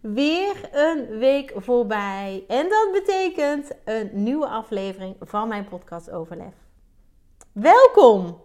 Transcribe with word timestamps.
Weer 0.00 0.68
een 0.72 1.18
week 1.18 1.52
voorbij. 1.56 2.44
En 2.48 2.68
dat 2.68 2.88
betekent 2.92 3.70
een 3.84 4.10
nieuwe 4.12 4.46
aflevering 4.46 5.16
van 5.20 5.48
mijn 5.48 5.68
podcast 5.68 6.10
Overlef. 6.10 6.54
Welkom! 7.52 8.40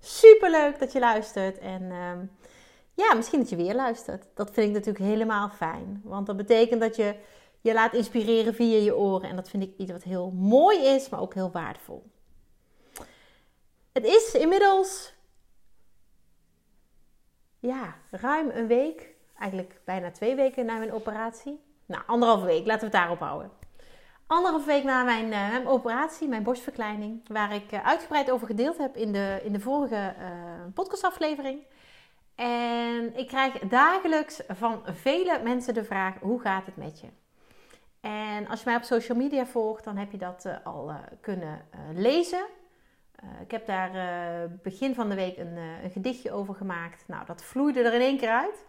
Superleuk 0.00 0.78
dat 0.78 0.92
je 0.92 0.98
luistert. 0.98 1.58
En 1.58 1.82
uh, 1.82 2.12
ja, 2.94 3.14
misschien 3.14 3.38
dat 3.38 3.48
je 3.48 3.56
weer 3.56 3.74
luistert. 3.74 4.26
Dat 4.34 4.50
vind 4.50 4.68
ik 4.68 4.72
natuurlijk 4.72 5.04
helemaal 5.04 5.48
fijn. 5.48 6.00
Want 6.04 6.26
dat 6.26 6.36
betekent 6.36 6.80
dat 6.80 6.96
je 6.96 7.14
je 7.60 7.72
laat 7.72 7.94
inspireren 7.94 8.54
via 8.54 8.78
je 8.78 8.96
oren. 8.96 9.28
En 9.28 9.36
dat 9.36 9.48
vind 9.48 9.62
ik 9.62 9.74
iets 9.76 9.92
wat 9.92 10.02
heel 10.02 10.30
mooi 10.30 10.78
is, 10.78 11.08
maar 11.08 11.20
ook 11.20 11.34
heel 11.34 11.50
waardevol. 11.50 12.10
Het 13.92 14.04
is 14.04 14.34
inmiddels 14.34 15.14
ja, 17.58 17.96
ruim 18.10 18.50
een 18.50 18.66
week, 18.66 19.14
eigenlijk 19.38 19.80
bijna 19.84 20.10
twee 20.10 20.34
weken 20.34 20.66
na 20.66 20.78
mijn 20.78 20.92
operatie. 20.92 21.60
Nou, 21.86 22.02
anderhalve 22.06 22.46
week, 22.46 22.66
laten 22.66 22.90
we 22.90 22.96
het 22.96 23.04
daarop 23.04 23.18
houden. 23.18 23.50
Anderhalve 24.26 24.66
week 24.66 24.84
na 24.84 25.02
mijn, 25.02 25.24
uh, 25.24 25.50
mijn 25.50 25.66
operatie, 25.66 26.28
mijn 26.28 26.42
borstverkleining, 26.42 27.28
waar 27.28 27.54
ik 27.54 27.72
uh, 27.72 27.86
uitgebreid 27.86 28.30
over 28.30 28.46
gedeeld 28.46 28.78
heb 28.78 28.96
in 28.96 29.12
de, 29.12 29.40
in 29.42 29.52
de 29.52 29.60
vorige 29.60 30.14
uh, 30.18 30.24
podcastaflevering. 30.74 31.62
En 32.34 33.16
ik 33.16 33.26
krijg 33.26 33.58
dagelijks 33.58 34.40
van 34.48 34.82
vele 34.84 35.40
mensen 35.42 35.74
de 35.74 35.84
vraag: 35.84 36.14
hoe 36.20 36.40
gaat 36.40 36.66
het 36.66 36.76
met 36.76 37.00
je? 37.00 37.06
En 38.00 38.48
als 38.48 38.58
je 38.58 38.68
mij 38.68 38.76
op 38.76 38.82
social 38.82 39.18
media 39.18 39.46
volgt, 39.46 39.84
dan 39.84 39.96
heb 39.96 40.10
je 40.12 40.18
dat 40.18 40.48
al 40.64 40.92
kunnen 41.20 41.60
lezen. 41.94 42.44
Ik 43.40 43.50
heb 43.50 43.66
daar 43.66 43.90
begin 44.62 44.94
van 44.94 45.08
de 45.08 45.14
week 45.14 45.38
een, 45.38 45.56
een, 45.56 45.90
gedichtje 45.90 46.32
over 46.32 46.54
gemaakt. 46.54 47.04
Nou, 47.06 47.26
dat 47.26 47.42
vloeide 47.42 47.82
er 47.82 47.94
in 47.94 48.00
één 48.00 48.18
keer 48.18 48.30
uit. 48.30 48.66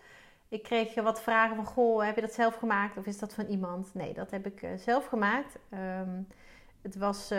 Ik 0.49 0.63
kreeg 0.63 0.93
wat 0.93 1.21
vragen 1.21 1.55
van, 1.55 1.65
goh, 1.65 2.05
heb 2.05 2.15
je 2.15 2.21
dat 2.21 2.33
zelf 2.33 2.55
gemaakt 2.55 2.97
of 2.97 3.05
is 3.05 3.19
dat 3.19 3.33
van 3.33 3.45
iemand? 3.45 3.93
Nee, 3.93 4.13
dat 4.13 4.31
heb 4.31 4.45
ik 4.45 4.67
zelf 4.77 5.05
gemaakt. 5.05 5.57
Um, 5.73 6.27
het 6.81 6.95
was, 6.95 7.31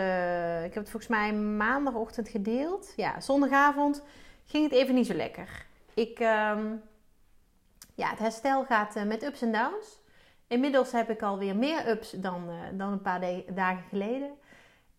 ik 0.63 0.73
heb 0.73 0.75
het 0.75 0.89
volgens 0.89 1.07
mij 1.07 1.33
maandagochtend 1.33 2.29
gedeeld. 2.29 2.93
Ja, 2.95 3.19
zondagavond 3.19 4.03
ging 4.45 4.63
het 4.63 4.73
even 4.73 4.95
niet 4.95 5.07
zo 5.07 5.13
lekker. 5.13 5.65
Ik, 5.93 6.19
um, 6.19 6.81
ja, 7.95 8.09
het 8.09 8.19
herstel 8.19 8.65
gaat 8.65 9.05
met 9.05 9.23
ups 9.23 9.41
en 9.41 9.51
downs. 9.51 9.99
Inmiddels 10.47 10.91
heb 10.91 11.09
ik 11.09 11.21
alweer 11.21 11.55
meer 11.55 11.89
ups 11.89 12.11
dan, 12.11 12.49
dan 12.73 12.91
een 12.91 13.01
paar 13.01 13.19
dagen 13.53 13.83
geleden. 13.89 14.31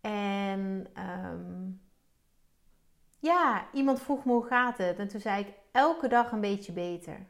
En... 0.01 0.87
Um, 0.99 1.81
ja, 3.19 3.67
iemand 3.73 4.01
vroeg 4.01 4.25
me 4.25 4.33
hoe 4.33 4.47
gaat 4.47 4.79
het? 4.79 4.99
En 4.99 5.09
toen 5.09 5.21
zei 5.21 5.41
ik 5.41 5.53
elke 5.73 6.09
dag 6.09 6.33
een 6.33 6.41
beetje 6.41 6.73
beter. 6.73 7.27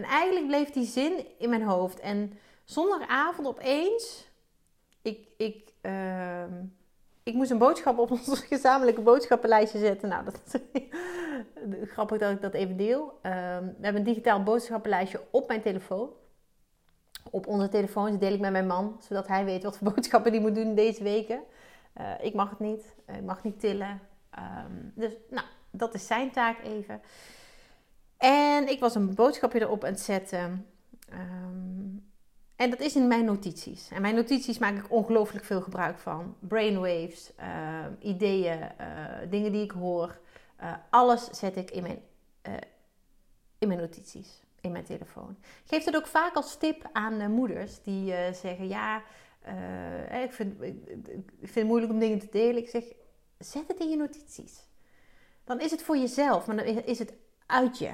En 0.00 0.06
eigenlijk 0.06 0.46
bleef 0.46 0.70
die 0.70 0.86
zin 0.86 1.26
in 1.38 1.48
mijn 1.48 1.62
hoofd. 1.62 2.00
En 2.00 2.32
zondagavond 2.64 3.46
opeens, 3.46 4.30
ik, 5.02 5.28
ik, 5.36 5.72
uh, 5.82 6.42
ik 7.22 7.34
moest 7.34 7.50
een 7.50 7.58
boodschap 7.58 7.98
op 7.98 8.10
ons 8.10 8.40
gezamenlijke 8.48 9.00
boodschappenlijstje 9.00 9.78
zetten. 9.78 10.08
Nou, 10.08 10.24
dat 10.24 10.40
is 10.44 10.60
grappig 11.94 12.18
dat 12.18 12.30
ik 12.30 12.42
dat 12.42 12.54
even 12.54 12.76
deel. 12.76 13.02
Uh, 13.06 13.32
we 13.58 13.80
hebben 13.80 13.96
een 13.96 14.02
digitaal 14.02 14.42
boodschappenlijstje 14.42 15.20
op 15.30 15.48
mijn 15.48 15.62
telefoon. 15.62 16.10
Op 17.30 17.46
onze 17.46 17.68
telefoons 17.68 18.18
deel 18.18 18.32
ik 18.32 18.40
met 18.40 18.52
mijn 18.52 18.66
man, 18.66 18.96
zodat 19.00 19.26
hij 19.26 19.44
weet 19.44 19.62
wat 19.62 19.78
voor 19.78 19.90
boodschappen 19.92 20.32
hij 20.32 20.40
moet 20.40 20.54
doen 20.54 20.74
deze 20.74 21.02
weken. 21.02 21.40
Uh, 22.00 22.12
ik 22.20 22.34
mag 22.34 22.50
het 22.50 22.60
niet. 22.60 22.94
ik 23.06 23.22
mag 23.22 23.44
niet 23.44 23.60
tillen. 23.60 24.00
Um, 24.38 24.92
dus 24.94 25.12
nou, 25.30 25.46
dat 25.70 25.94
is 25.94 26.06
zijn 26.06 26.30
taak 26.30 26.62
even. 26.62 27.00
En 28.20 28.68
ik 28.68 28.80
was 28.80 28.94
een 28.94 29.14
boodschapje 29.14 29.60
erop 29.60 29.84
aan 29.84 29.90
het 29.90 30.00
zetten. 30.00 30.66
Um, 31.12 32.10
en 32.56 32.70
dat 32.70 32.80
is 32.80 32.96
in 32.96 33.08
mijn 33.08 33.24
notities. 33.24 33.88
En 33.90 34.02
mijn 34.02 34.14
notities 34.14 34.58
maak 34.58 34.76
ik 34.76 34.90
ongelooflijk 34.90 35.44
veel 35.44 35.60
gebruik 35.60 35.98
van. 35.98 36.36
Brainwaves, 36.38 37.30
uh, 37.40 37.84
ideeën, 38.00 38.58
uh, 38.58 39.30
dingen 39.30 39.52
die 39.52 39.62
ik 39.62 39.70
hoor. 39.70 40.20
Uh, 40.62 40.72
alles 40.90 41.24
zet 41.24 41.56
ik 41.56 41.70
in 41.70 41.82
mijn, 41.82 42.02
in 43.58 43.68
mijn 43.68 43.80
notities, 43.80 44.42
in 44.60 44.72
mijn 44.72 44.84
telefoon. 44.84 45.36
Ik 45.40 45.68
geef 45.68 45.84
het 45.84 45.96
ook 45.96 46.06
vaak 46.06 46.34
als 46.34 46.56
tip 46.56 46.88
aan 46.92 47.30
moeders 47.30 47.82
die 47.82 48.14
zeggen: 48.32 48.68
Ja, 48.68 49.02
ik 50.22 50.32
vind, 50.32 50.62
ik, 50.62 50.74
vind 51.40 51.54
het 51.54 51.66
moeilijk 51.66 51.92
om 51.92 51.98
dingen 51.98 52.18
te 52.18 52.28
delen. 52.30 52.62
Ik 52.62 52.68
zeg: 52.68 52.84
Zet 53.38 53.68
het 53.68 53.80
in 53.80 53.90
je 53.90 53.96
notities. 53.96 54.66
Dan 55.44 55.60
is 55.60 55.70
het 55.70 55.82
voor 55.82 55.96
jezelf, 55.96 56.46
maar 56.46 56.56
dan 56.56 56.66
is 56.66 56.98
het 56.98 57.12
uit 57.46 57.78
je. 57.78 57.90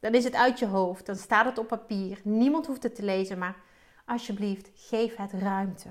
Dan 0.00 0.14
is 0.14 0.24
het 0.24 0.34
uit 0.34 0.58
je 0.58 0.66
hoofd, 0.66 1.06
dan 1.06 1.16
staat 1.16 1.44
het 1.44 1.58
op 1.58 1.66
papier. 1.66 2.20
Niemand 2.22 2.66
hoeft 2.66 2.82
het 2.82 2.94
te 2.94 3.02
lezen, 3.02 3.38
maar 3.38 3.56
alsjeblieft, 4.04 4.70
geef 4.74 5.16
het 5.16 5.32
ruimte. 5.32 5.88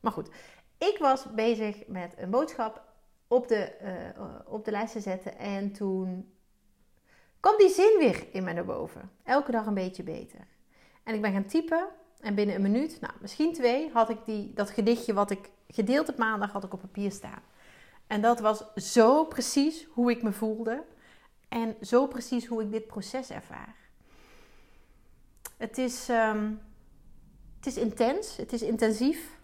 Maar 0.00 0.12
goed, 0.12 0.30
ik 0.78 0.96
was 0.98 1.34
bezig 1.34 1.86
met 1.86 2.14
een 2.16 2.30
boodschap 2.30 2.82
op 3.28 3.48
de, 3.48 3.72
uh, 3.82 4.52
op 4.52 4.64
de 4.64 4.70
lijst 4.70 4.92
te 4.92 5.00
zetten 5.00 5.38
en 5.38 5.72
toen 5.72 6.32
kwam 7.40 7.56
die 7.56 7.68
zin 7.68 7.96
weer 7.98 8.26
in 8.32 8.44
me 8.44 8.52
naar 8.52 8.64
boven. 8.64 9.10
Elke 9.24 9.50
dag 9.50 9.66
een 9.66 9.74
beetje 9.74 10.02
beter. 10.02 10.46
En 11.04 11.14
ik 11.14 11.20
ben 11.20 11.32
gaan 11.32 11.46
typen 11.46 11.88
en 12.20 12.34
binnen 12.34 12.54
een 12.54 12.62
minuut, 12.62 13.00
nou 13.00 13.12
misschien 13.20 13.52
twee, 13.52 13.90
had 13.92 14.08
ik 14.10 14.18
die, 14.24 14.52
dat 14.54 14.70
gedichtje 14.70 15.12
wat 15.12 15.30
ik 15.30 15.50
gedeeld 15.68 16.08
op 16.08 16.16
maandag 16.16 16.52
had 16.52 16.64
ik 16.64 16.72
op 16.72 16.80
papier 16.80 17.12
staan. 17.12 17.42
En 18.06 18.20
dat 18.20 18.40
was 18.40 18.64
zo 18.74 19.24
precies 19.24 19.86
hoe 19.90 20.10
ik 20.10 20.22
me 20.22 20.32
voelde. 20.32 20.84
En 21.50 21.76
zo 21.80 22.06
precies 22.06 22.46
hoe 22.46 22.62
ik 22.62 22.70
dit 22.70 22.86
proces 22.86 23.30
ervaar. 23.30 23.74
Het 25.56 25.78
is, 25.78 26.08
um, 26.08 26.60
het 27.56 27.66
is 27.66 27.76
intens, 27.76 28.36
het 28.36 28.52
is 28.52 28.62
intensief. 28.62 29.38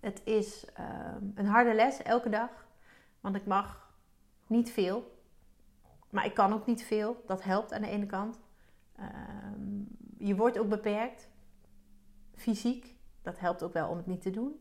Het 0.00 0.20
is 0.24 0.64
um, 0.78 1.32
een 1.34 1.46
harde 1.46 1.74
les 1.74 2.02
elke 2.02 2.28
dag. 2.28 2.66
Want 3.20 3.36
ik 3.36 3.46
mag 3.46 3.94
niet 4.46 4.70
veel. 4.70 5.20
Maar 6.10 6.24
ik 6.24 6.34
kan 6.34 6.52
ook 6.52 6.66
niet 6.66 6.82
veel. 6.82 7.22
Dat 7.26 7.42
helpt 7.42 7.72
aan 7.72 7.82
de 7.82 7.88
ene 7.88 8.06
kant. 8.06 8.38
Um, 9.00 9.88
je 10.18 10.36
wordt 10.36 10.58
ook 10.58 10.68
beperkt. 10.68 11.28
Fysiek. 12.34 12.94
Dat 13.22 13.38
helpt 13.38 13.62
ook 13.62 13.72
wel 13.72 13.88
om 13.88 13.96
het 13.96 14.06
niet 14.06 14.22
te 14.22 14.30
doen. 14.30 14.60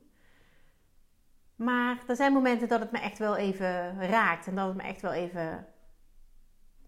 Maar 1.56 2.03
er 2.07 2.16
zijn 2.16 2.33
momenten 2.33 2.68
dat 2.68 2.79
het 2.79 2.91
me 2.91 3.00
echt 3.00 3.18
wel 3.18 3.35
even 3.35 4.00
raakt. 4.07 4.47
En 4.47 4.56
dat 4.56 4.68
het 4.68 4.78
me 4.78 4.83
echt 4.83 5.01
wel 5.01 5.13
even. 5.13 5.68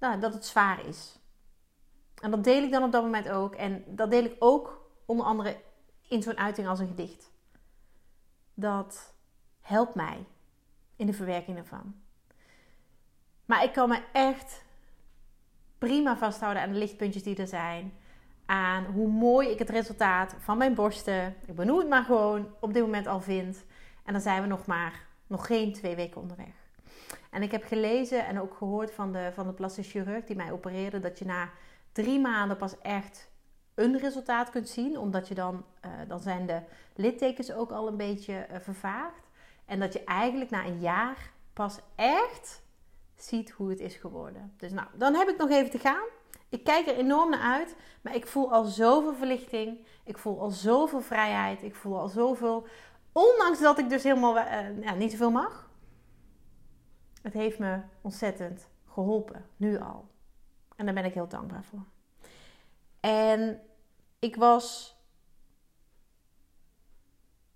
Nou, 0.03 0.19
dat 0.19 0.33
het 0.33 0.45
zwaar 0.45 0.85
is. 0.87 1.19
En 2.21 2.31
dat 2.31 2.43
deel 2.43 2.63
ik 2.63 2.71
dan 2.71 2.83
op 2.83 2.91
dat 2.91 3.03
moment 3.03 3.29
ook. 3.29 3.55
En 3.55 3.83
dat 3.87 4.11
deel 4.11 4.23
ik 4.23 4.35
ook 4.39 4.89
onder 5.05 5.25
andere 5.25 5.61
in 6.07 6.23
zo'n 6.23 6.37
uiting 6.37 6.67
als 6.67 6.79
een 6.79 6.87
gedicht. 6.87 7.31
Dat 8.53 9.13
helpt 9.61 9.95
mij 9.95 10.25
in 10.95 11.05
de 11.05 11.13
verwerking 11.13 11.57
ervan. 11.57 11.95
Maar 13.45 13.63
ik 13.63 13.73
kan 13.73 13.89
me 13.89 14.01
echt 14.13 14.63
prima 15.77 16.17
vasthouden 16.17 16.63
aan 16.63 16.71
de 16.71 16.77
lichtpuntjes 16.77 17.23
die 17.23 17.35
er 17.35 17.47
zijn. 17.47 17.93
Aan 18.45 18.85
hoe 18.85 19.07
mooi 19.07 19.49
ik 19.49 19.59
het 19.59 19.69
resultaat 19.69 20.35
van 20.39 20.57
mijn 20.57 20.73
borsten, 20.73 21.35
ik 21.45 21.55
benoem 21.55 21.77
het 21.77 21.89
maar 21.89 22.03
gewoon, 22.03 22.55
op 22.59 22.73
dit 22.73 22.83
moment 22.83 23.07
al 23.07 23.21
vind. 23.21 23.63
En 24.03 24.13
dan 24.13 24.21
zijn 24.21 24.41
we 24.41 24.47
nog 24.47 24.65
maar 24.65 25.07
nog 25.27 25.45
geen 25.45 25.73
twee 25.73 25.95
weken 25.95 26.21
onderweg. 26.21 26.62
En 27.33 27.43
ik 27.43 27.51
heb 27.51 27.63
gelezen 27.63 28.25
en 28.25 28.39
ook 28.39 28.53
gehoord 28.53 28.91
van 28.91 29.11
de, 29.11 29.31
van 29.33 29.47
de 29.47 29.53
plastisch 29.53 29.91
chirurg 29.91 30.23
die 30.23 30.35
mij 30.35 30.51
opereerde 30.51 30.99
dat 30.99 31.19
je 31.19 31.25
na 31.25 31.49
drie 31.91 32.19
maanden 32.19 32.57
pas 32.57 32.79
echt 32.81 33.31
een 33.75 33.97
resultaat 33.97 34.49
kunt 34.49 34.69
zien. 34.69 34.97
Omdat 34.97 35.27
je 35.27 35.33
dan, 35.33 35.65
uh, 35.85 35.91
dan 36.07 36.19
zijn 36.19 36.45
de 36.45 36.61
littekens 36.95 37.51
ook 37.51 37.71
al 37.71 37.87
een 37.87 37.97
beetje 37.97 38.47
uh, 38.51 38.57
vervaagd. 38.59 39.29
En 39.65 39.79
dat 39.79 39.93
je 39.93 40.03
eigenlijk 40.03 40.49
na 40.49 40.65
een 40.65 40.79
jaar 40.79 41.31
pas 41.53 41.79
echt 41.95 42.61
ziet 43.15 43.51
hoe 43.51 43.69
het 43.69 43.79
is 43.79 43.95
geworden. 43.95 44.53
Dus 44.57 44.71
nou, 44.71 44.87
dan 44.93 45.15
heb 45.15 45.27
ik 45.27 45.37
nog 45.37 45.49
even 45.49 45.71
te 45.71 45.79
gaan. 45.79 46.05
Ik 46.49 46.63
kijk 46.63 46.87
er 46.87 46.95
enorm 46.95 47.29
naar 47.29 47.59
uit, 47.59 47.75
maar 48.01 48.15
ik 48.15 48.27
voel 48.27 48.51
al 48.51 48.63
zoveel 48.63 49.13
verlichting. 49.13 49.77
Ik 50.03 50.17
voel 50.17 50.39
al 50.39 50.49
zoveel 50.49 51.01
vrijheid. 51.01 51.63
Ik 51.63 51.75
voel 51.75 51.99
al 51.99 52.07
zoveel 52.07 52.67
Ondanks 53.13 53.59
dat 53.59 53.77
ik 53.77 53.89
dus 53.89 54.03
helemaal 54.03 54.37
uh, 54.37 54.81
ja, 54.81 54.93
niet 54.93 55.11
zoveel 55.11 55.31
mag. 55.31 55.69
Het 57.23 57.33
heeft 57.33 57.59
me 57.59 57.81
ontzettend 58.01 58.69
geholpen, 58.87 59.45
nu 59.57 59.79
al. 59.79 60.07
En 60.75 60.85
daar 60.85 60.93
ben 60.93 61.05
ik 61.05 61.13
heel 61.13 61.27
dankbaar 61.27 61.63
voor. 61.63 61.83
En 62.99 63.61
ik 64.19 64.35
was 64.35 64.97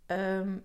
ehm, 0.05 0.57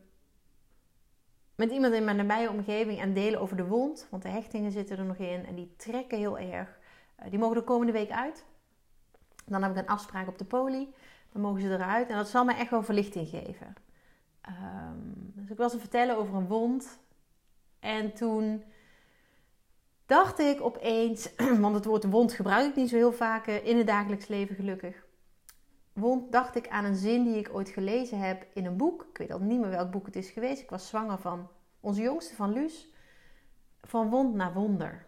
met 1.55 1.71
iemand 1.71 1.95
in 1.95 2.05
mijn 2.05 2.17
nabije 2.17 2.51
omgeving 2.51 3.01
aan 3.01 3.13
delen 3.13 3.41
over 3.41 3.57
de 3.57 3.67
wond. 3.67 4.07
Want 4.11 4.23
de 4.23 4.29
hechtingen 4.29 4.73
zitten 4.73 4.99
er 4.99 5.05
nog 5.05 5.17
in 5.17 5.47
en 5.47 5.55
die 5.55 5.75
trekken 5.77 6.19
heel 6.19 6.39
erg. 6.39 6.79
Uh, 7.21 7.31
die 7.31 7.39
mogen 7.39 7.57
de 7.57 7.65
komende 7.65 7.93
week 7.93 8.11
uit. 8.11 8.45
Dan 9.45 9.63
heb 9.63 9.71
ik 9.71 9.77
een 9.77 9.87
afspraak 9.87 10.29
op 10.29 10.39
de 10.39 10.45
poli. 10.45 10.95
Dan 11.33 11.43
mogen 11.43 11.61
ze 11.61 11.71
eruit. 11.71 12.09
En 12.09 12.17
dat 12.17 12.29
zal 12.29 12.45
mij 12.45 12.57
echt 12.57 12.71
wel 12.71 12.83
verlichting 12.83 13.29
geven. 13.29 13.75
Um, 14.49 15.33
dus 15.35 15.51
ik 15.51 15.57
was 15.57 15.73
te 15.73 15.79
vertellen 15.79 16.17
over 16.17 16.35
een 16.35 16.47
wond. 16.47 16.99
En 17.81 18.13
toen 18.13 18.65
dacht 20.13 20.39
ik 20.39 20.61
opeens, 20.61 21.35
want 21.65 21.75
het 21.75 21.85
woord 21.85 22.05
wond 22.05 22.33
gebruik 22.33 22.69
ik 22.69 22.75
niet 22.75 22.89
zo 22.89 22.97
heel 22.97 23.13
vaak 23.13 23.47
eh, 23.47 23.67
in 23.67 23.77
het 23.77 23.87
dagelijks 23.87 24.27
leven 24.27 24.55
gelukkig. 24.55 25.07
Wond 25.93 26.33
dacht 26.33 26.57
ik 26.57 26.69
aan 26.69 26.85
een 26.85 26.97
zin 26.97 27.25
die 27.25 27.37
ik 27.37 27.55
ooit 27.55 27.69
gelezen 27.69 28.19
heb 28.19 28.47
in 28.55 28.67
een 28.67 28.77
boek. 28.77 29.07
Ik 29.11 29.19
weet 29.19 29.33
al 29.33 29.39
niet 29.39 29.61
meer 29.61 29.71
welk 29.71 29.91
boek 29.91 30.07
het 30.07 30.17
is 30.17 30.31
geweest. 30.31 30.63
Ik 30.63 30.71
was 30.71 30.89
zwanger 30.89 31.19
van 31.19 31.49
onze 31.81 32.03
jongste, 32.03 32.35
van 32.35 32.53
Luus. 32.53 32.89
Van 33.83 34.11
wond 34.11 34.35
naar 34.35 34.53
wonder. 34.53 35.07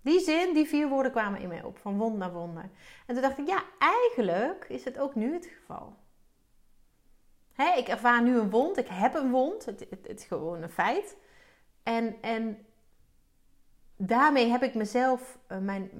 Die 0.00 0.20
zin, 0.20 0.54
die 0.54 0.66
vier 0.66 0.88
woorden 0.88 1.12
kwamen 1.12 1.40
in 1.40 1.48
mij 1.48 1.62
op. 1.62 1.78
Van 1.78 1.98
wond 1.98 2.16
naar 2.16 2.32
wonder. 2.32 2.70
En 3.06 3.14
toen 3.14 3.22
dacht 3.22 3.38
ik, 3.38 3.46
ja, 3.46 3.62
eigenlijk 3.78 4.66
is 4.68 4.84
het 4.84 4.98
ook 4.98 5.14
nu 5.14 5.32
het 5.32 5.46
geval. 5.46 5.96
Ik 7.76 7.88
ervaar 7.88 8.22
nu 8.22 8.38
een 8.38 8.50
wond. 8.50 8.76
Ik 8.76 8.88
heb 8.88 9.14
een 9.14 9.30
wond. 9.30 9.64
Het, 9.64 9.80
het, 9.90 10.06
het 10.06 10.20
is 10.20 10.24
gewoon 10.24 10.62
een 10.62 10.70
feit. 10.70 11.16
En, 11.84 12.22
en 12.22 12.66
daarmee 13.96 14.48
heb 14.48 14.62
ik 14.62 14.74
mezelf, 14.74 15.38
uh, 15.48 15.58
mijn, 15.58 15.90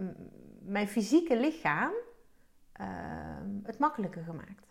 mijn 0.62 0.88
fysieke 0.88 1.36
lichaam, 1.36 1.92
uh, 2.80 2.86
het 3.62 3.78
makkelijker 3.78 4.24
gemaakt. 4.24 4.66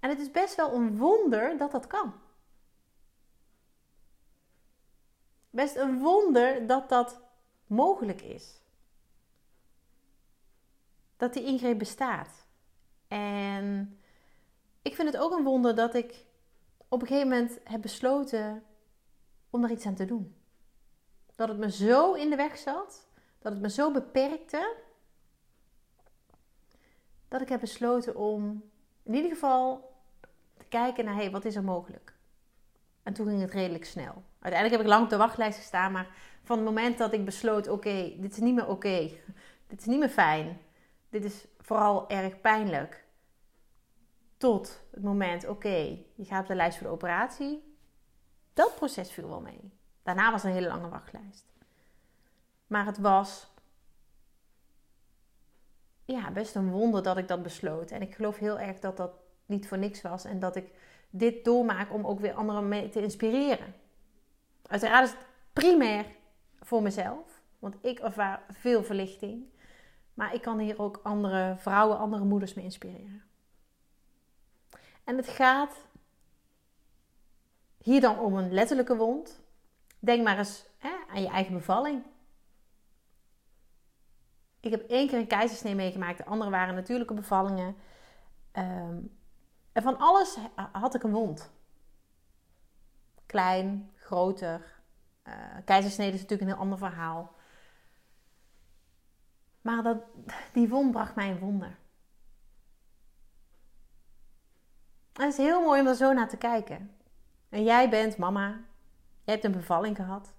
En 0.00 0.08
het 0.10 0.20
is 0.20 0.30
best 0.30 0.54
wel 0.54 0.74
een 0.74 0.96
wonder 0.96 1.58
dat 1.58 1.70
dat 1.70 1.86
kan. 1.86 2.14
Best 5.50 5.76
een 5.76 5.98
wonder 5.98 6.66
dat 6.66 6.88
dat 6.88 7.20
mogelijk 7.66 8.22
is. 8.22 8.62
Dat 11.16 11.32
die 11.32 11.44
ingreep 11.44 11.78
bestaat. 11.78 12.46
En 13.08 13.98
ik 14.82 14.94
vind 14.94 15.12
het 15.12 15.22
ook 15.22 15.32
een 15.32 15.44
wonder 15.44 15.74
dat 15.74 15.94
ik 15.94 16.24
op 16.88 17.00
een 17.00 17.06
gegeven 17.06 17.28
moment 17.28 17.58
heb 17.64 17.82
besloten 17.82 18.62
om 19.54 19.64
er 19.64 19.70
iets 19.70 19.86
aan 19.86 19.94
te 19.94 20.04
doen. 20.04 20.36
Dat 21.34 21.48
het 21.48 21.58
me 21.58 21.70
zo 21.70 22.12
in 22.12 22.30
de 22.30 22.36
weg 22.36 22.56
zat, 22.56 23.08
dat 23.38 23.52
het 23.52 23.60
me 23.60 23.70
zo 23.70 23.92
beperkte, 23.92 24.76
dat 27.28 27.40
ik 27.40 27.48
heb 27.48 27.60
besloten 27.60 28.16
om 28.16 28.70
in 29.02 29.14
ieder 29.14 29.30
geval 29.30 29.92
te 30.56 30.64
kijken 30.64 31.04
naar 31.04 31.14
hey, 31.14 31.30
wat 31.30 31.44
is 31.44 31.56
er 31.56 31.64
mogelijk. 31.64 32.14
En 33.02 33.12
toen 33.12 33.26
ging 33.26 33.40
het 33.40 33.50
redelijk 33.50 33.84
snel. 33.84 34.22
Uiteindelijk 34.40 34.70
heb 34.70 34.80
ik 34.80 34.86
lang 34.86 35.04
op 35.04 35.10
de 35.10 35.16
wachtlijst 35.16 35.58
gestaan, 35.58 35.92
maar 35.92 36.08
van 36.42 36.56
het 36.56 36.66
moment 36.66 36.98
dat 36.98 37.12
ik 37.12 37.24
besloot: 37.24 37.68
oké, 37.68 38.14
dit 38.18 38.32
is 38.32 38.38
niet 38.38 38.54
meer 38.54 38.68
oké, 38.68 39.10
dit 39.68 39.80
is 39.80 39.86
niet 39.86 39.98
meer 39.98 40.08
fijn, 40.08 40.60
dit 41.08 41.24
is 41.24 41.46
vooral 41.58 42.08
erg 42.08 42.40
pijnlijk, 42.40 43.04
tot 44.36 44.82
het 44.90 45.02
moment: 45.02 45.48
oké, 45.48 45.98
je 46.14 46.24
gaat 46.24 46.42
op 46.42 46.48
de 46.48 46.54
lijst 46.54 46.78
voor 46.78 46.86
de 46.86 46.92
operatie, 46.92 47.73
dat 48.54 48.74
proces 48.74 49.10
viel 49.10 49.28
wel 49.28 49.40
mee. 49.40 49.72
Daarna 50.02 50.30
was 50.30 50.44
een 50.44 50.52
hele 50.52 50.66
lange 50.66 50.88
wachtlijst. 50.88 51.44
Maar 52.66 52.86
het 52.86 52.98
was 52.98 53.52
ja, 56.04 56.30
best 56.30 56.54
een 56.54 56.70
wonder 56.70 57.02
dat 57.02 57.16
ik 57.16 57.28
dat 57.28 57.42
besloot. 57.42 57.90
En 57.90 58.02
ik 58.02 58.14
geloof 58.14 58.38
heel 58.38 58.58
erg 58.58 58.78
dat 58.78 58.96
dat 58.96 59.12
niet 59.46 59.68
voor 59.68 59.78
niks 59.78 60.02
was. 60.02 60.24
En 60.24 60.38
dat 60.38 60.56
ik 60.56 60.70
dit 61.10 61.44
doormaak 61.44 61.92
om 61.92 62.06
ook 62.06 62.20
weer 62.20 62.32
anderen 62.32 62.68
mee 62.68 62.88
te 62.88 63.02
inspireren. 63.02 63.74
Uiteraard 64.66 65.04
is 65.04 65.10
het 65.10 65.26
primair 65.52 66.06
voor 66.60 66.82
mezelf. 66.82 67.42
Want 67.58 67.76
ik 67.80 67.98
ervaar 67.98 68.42
veel 68.50 68.84
verlichting. 68.84 69.52
Maar 70.14 70.34
ik 70.34 70.42
kan 70.42 70.58
hier 70.58 70.80
ook 70.80 71.00
andere 71.02 71.54
vrouwen, 71.58 71.98
andere 71.98 72.24
moeders 72.24 72.54
mee 72.54 72.64
inspireren. 72.64 73.22
En 75.04 75.16
het 75.16 75.28
gaat 75.28 75.76
hier 77.84 78.00
dan 78.00 78.18
om 78.18 78.36
een 78.36 78.52
letterlijke 78.52 78.96
wond. 78.96 79.40
Denk 79.98 80.24
maar 80.24 80.38
eens 80.38 80.66
hè, 80.78 80.94
aan 81.08 81.22
je 81.22 81.28
eigen 81.28 81.52
bevalling. 81.52 82.04
Ik 84.60 84.70
heb 84.70 84.88
één 84.88 85.08
keer 85.08 85.18
een 85.18 85.26
keizersnee 85.26 85.74
meegemaakt. 85.74 86.18
De 86.18 86.24
andere 86.24 86.50
waren 86.50 86.74
natuurlijke 86.74 87.14
bevallingen. 87.14 87.76
Um, 88.52 89.18
en 89.72 89.82
van 89.82 89.98
alles 89.98 90.38
had 90.72 90.94
ik 90.94 91.02
een 91.02 91.12
wond. 91.12 91.52
Klein, 93.26 93.90
groter. 93.94 94.82
Uh, 95.24 95.34
keizersnede 95.64 96.12
is 96.12 96.20
natuurlijk 96.20 96.50
een 96.50 96.54
heel 96.54 96.64
ander 96.64 96.78
verhaal. 96.78 97.34
Maar 99.60 99.82
dat, 99.82 100.02
die 100.52 100.68
wond 100.68 100.90
bracht 100.90 101.14
mij 101.14 101.30
een 101.30 101.38
wonder. 101.38 101.78
Het 105.12 105.32
is 105.32 105.36
heel 105.36 105.62
mooi 105.62 105.80
om 105.80 105.86
er 105.86 105.94
zo 105.94 106.12
naar 106.12 106.28
te 106.28 106.36
kijken. 106.36 106.96
En 107.54 107.62
jij 107.62 107.90
bent 107.90 108.16
mama. 108.16 108.48
Jij 109.24 109.34
hebt 109.34 109.44
een 109.44 109.52
bevalling 109.52 109.96
gehad. 109.96 110.34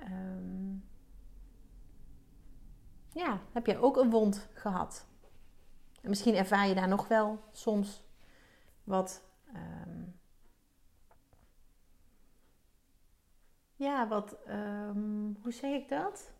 Um, 0.00 0.84
ja, 3.12 3.40
heb 3.52 3.66
jij 3.66 3.78
ook 3.78 3.96
een 3.96 4.10
wond 4.10 4.48
gehad? 4.54 5.06
En 6.00 6.08
misschien 6.08 6.34
ervaar 6.34 6.68
je 6.68 6.74
daar 6.74 6.88
nog 6.88 7.08
wel 7.08 7.44
soms 7.52 8.04
wat. 8.82 9.22
Um, 9.56 10.20
ja, 13.74 14.08
wat. 14.08 14.36
Um, 14.48 15.38
hoe 15.42 15.52
zeg 15.52 15.72
ik 15.72 15.88
dat? 15.88 16.32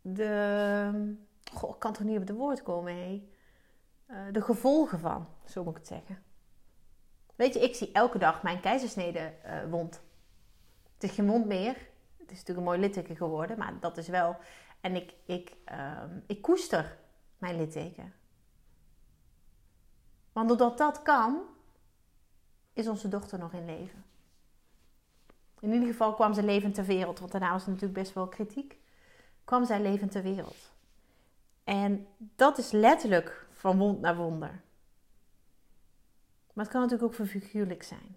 De. 0.00 1.16
Goh, 1.52 1.70
ik 1.70 1.78
kan 1.78 1.92
toch 1.92 2.04
niet 2.04 2.18
op 2.18 2.26
de 2.26 2.34
woord 2.34 2.62
komen, 2.62 2.92
hé? 2.94 3.28
Uh, 4.06 4.32
de 4.32 4.42
gevolgen 4.42 4.98
van, 4.98 5.28
zo 5.44 5.64
moet 5.64 5.72
ik 5.72 5.78
het 5.78 5.88
zeggen. 5.88 6.26
Weet 7.38 7.54
je, 7.54 7.60
ik 7.60 7.74
zie 7.74 7.92
elke 7.92 8.18
dag 8.18 8.42
mijn 8.42 8.60
keizersnede 8.60 9.32
uh, 9.46 9.70
wond. 9.70 10.00
Het 10.94 11.02
is 11.02 11.10
geen 11.10 11.46
meer. 11.46 11.74
Het 12.16 12.30
is 12.30 12.38
natuurlijk 12.38 12.58
een 12.58 12.64
mooi 12.64 12.78
litteken 12.78 13.16
geworden, 13.16 13.58
maar 13.58 13.80
dat 13.80 13.96
is 13.96 14.08
wel. 14.08 14.36
En 14.80 14.96
ik, 14.96 15.14
ik, 15.24 15.56
um, 15.72 16.24
ik 16.26 16.42
koester 16.42 16.98
mijn 17.38 17.56
litteken. 17.56 18.12
Want 20.32 20.48
doordat 20.48 20.78
dat 20.78 21.02
kan, 21.02 21.42
is 22.72 22.88
onze 22.88 23.08
dochter 23.08 23.38
nog 23.38 23.52
in 23.52 23.64
leven. 23.64 24.04
In 25.60 25.72
ieder 25.72 25.88
geval 25.88 26.14
kwam 26.14 26.34
ze 26.34 26.42
levend 26.42 26.74
ter 26.74 26.84
wereld, 26.84 27.18
want 27.18 27.32
daarna 27.32 27.52
was 27.52 27.62
er 27.62 27.70
natuurlijk 27.70 27.98
best 27.98 28.14
wel 28.14 28.28
kritiek. 28.28 28.78
Kwam 29.44 29.64
zij 29.64 29.80
levend 29.80 30.10
ter 30.10 30.22
wereld. 30.22 30.72
En 31.64 32.06
dat 32.16 32.58
is 32.58 32.70
letterlijk 32.70 33.46
van 33.52 33.78
wond 33.78 34.00
naar 34.00 34.16
wonder. 34.16 34.62
Maar 36.58 36.66
het 36.66 36.76
kan 36.76 36.86
natuurlijk 36.86 37.20
ook 37.20 37.28
figuurlijk 37.28 37.82
zijn. 37.82 38.16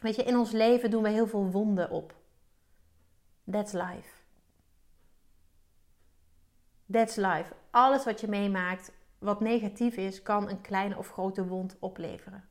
Weet 0.00 0.16
je, 0.16 0.22
in 0.22 0.36
ons 0.36 0.50
leven 0.50 0.90
doen 0.90 1.02
we 1.02 1.08
heel 1.08 1.26
veel 1.26 1.50
wonden 1.50 1.90
op. 1.90 2.14
That's 3.50 3.72
life. 3.72 4.08
That's 6.92 7.16
life. 7.16 7.52
Alles 7.70 8.04
wat 8.04 8.20
je 8.20 8.28
meemaakt, 8.28 8.92
wat 9.18 9.40
negatief 9.40 9.96
is, 9.96 10.22
kan 10.22 10.48
een 10.48 10.60
kleine 10.60 10.96
of 10.96 11.10
grote 11.10 11.46
wond 11.46 11.76
opleveren. 11.78 12.48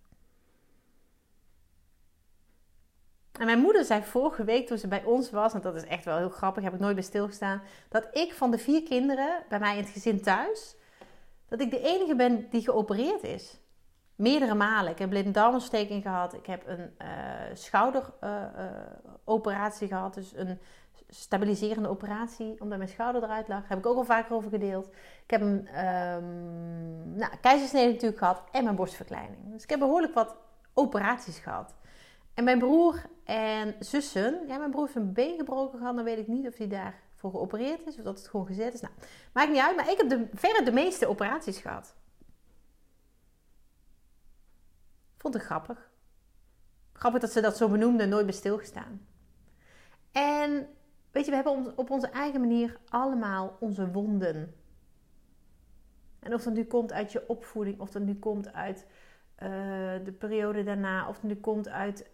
En 3.31 3.46
mijn 3.46 3.60
moeder 3.60 3.84
zei 3.84 4.03
vorige 4.03 4.43
week 4.43 4.67
toen 4.67 4.77
ze 4.77 4.88
bij 4.88 5.03
ons 5.03 5.31
was, 5.31 5.53
en 5.53 5.62
dat 5.62 5.75
is 5.75 5.86
echt 5.86 6.05
wel 6.05 6.17
heel 6.17 6.29
grappig, 6.29 6.63
heb 6.63 6.74
ik 6.74 6.79
nooit 6.79 6.96
bij 6.96 7.03
stilgestaan, 7.03 7.62
dat 7.89 8.08
ik 8.12 8.34
van 8.34 8.51
de 8.51 8.58
vier 8.58 8.84
kinderen 8.84 9.43
bij 9.50 9.60
mij 9.60 9.77
in 9.77 9.84
het 9.84 9.91
gezin 9.91 10.22
thuis, 10.22 10.75
dat 11.48 11.62
ik 11.62 11.72
de 11.72 11.81
enige 11.81 12.15
ben 12.15 12.50
die 12.50 12.62
geopereerd 12.62 13.24
is. 13.24 13.60
Meerdere 14.19 14.53
malen. 14.53 14.91
Ik 14.91 14.99
heb 14.99 15.09
blinde 15.09 15.59
gehad. 16.01 16.33
Ik 16.33 16.45
heb 16.45 16.67
een 16.67 16.91
uh, 17.01 17.07
schouderoperatie 17.53 19.88
gehad. 19.88 20.13
Dus 20.13 20.33
een 20.35 20.59
stabiliserende 21.09 21.89
operatie, 21.89 22.61
omdat 22.61 22.77
mijn 22.77 22.89
schouder 22.89 23.23
eruit 23.23 23.47
lag. 23.47 23.59
Daar 23.59 23.69
heb 23.69 23.77
ik 23.77 23.85
ook 23.85 23.97
al 23.97 24.03
vaker 24.03 24.35
over 24.35 24.49
gedeeld. 24.49 24.88
Ik 25.23 25.31
heb 25.31 25.41
een 25.41 25.85
um, 25.85 27.15
nou, 27.15 27.31
keizersnede 27.41 27.91
natuurlijk 27.91 28.17
gehad 28.17 28.43
en 28.51 28.63
mijn 28.63 28.75
borstverkleining. 28.75 29.51
Dus 29.51 29.63
ik 29.63 29.69
heb 29.69 29.79
behoorlijk 29.79 30.13
wat 30.13 30.35
operaties 30.73 31.38
gehad. 31.38 31.75
En 32.33 32.43
mijn 32.43 32.59
broer 32.59 33.01
en 33.23 33.75
zussen, 33.79 34.39
ja, 34.47 34.57
mijn 34.57 34.71
broer 34.71 34.83
heeft 34.83 34.95
een 34.95 35.13
been 35.13 35.38
gebroken 35.38 35.79
gehad. 35.79 35.95
Dan 35.95 36.03
weet 36.03 36.17
ik 36.17 36.27
niet 36.27 36.47
of 36.47 36.57
hij 36.57 36.67
daarvoor 36.67 37.31
geopereerd 37.31 37.88
is 37.88 37.97
of 37.97 38.03
dat 38.03 38.17
het 38.17 38.27
gewoon 38.27 38.45
gezet 38.45 38.73
is. 38.73 38.81
Nou, 38.81 38.93
maakt 39.33 39.49
niet 39.49 39.61
uit, 39.61 39.75
maar 39.75 39.91
ik 39.91 39.97
heb 39.97 40.09
de, 40.09 40.27
verre 40.33 40.63
de 40.63 40.71
meeste 40.71 41.07
operaties 41.07 41.57
gehad. 41.57 41.97
Vond 45.19 45.35
ik 45.35 45.41
grappig. 45.41 45.89
Grappig 46.93 47.21
dat 47.21 47.31
ze 47.31 47.41
dat 47.41 47.57
zo 47.57 47.69
benoemde, 47.69 48.05
nooit 48.05 48.25
bij 48.25 48.35
stilgestaan. 48.35 49.07
En 50.11 50.67
weet 51.11 51.25
je, 51.25 51.29
we 51.31 51.35
hebben 51.35 51.77
op 51.77 51.89
onze 51.89 52.09
eigen 52.09 52.39
manier 52.39 52.77
allemaal 52.89 53.57
onze 53.59 53.91
wonden. 53.91 54.55
En 56.19 56.33
of 56.33 56.43
dat 56.43 56.53
nu 56.53 56.63
komt 56.63 56.93
uit 56.93 57.11
je 57.11 57.27
opvoeding, 57.27 57.79
of 57.79 57.91
dat 57.91 58.01
nu 58.01 58.15
komt 58.15 58.53
uit 58.53 58.85
uh, 59.43 59.49
de 60.03 60.15
periode 60.17 60.63
daarna, 60.63 61.07
of 61.07 61.15
het 61.15 61.23
nu 61.23 61.35
komt 61.35 61.67
uit 61.67 62.09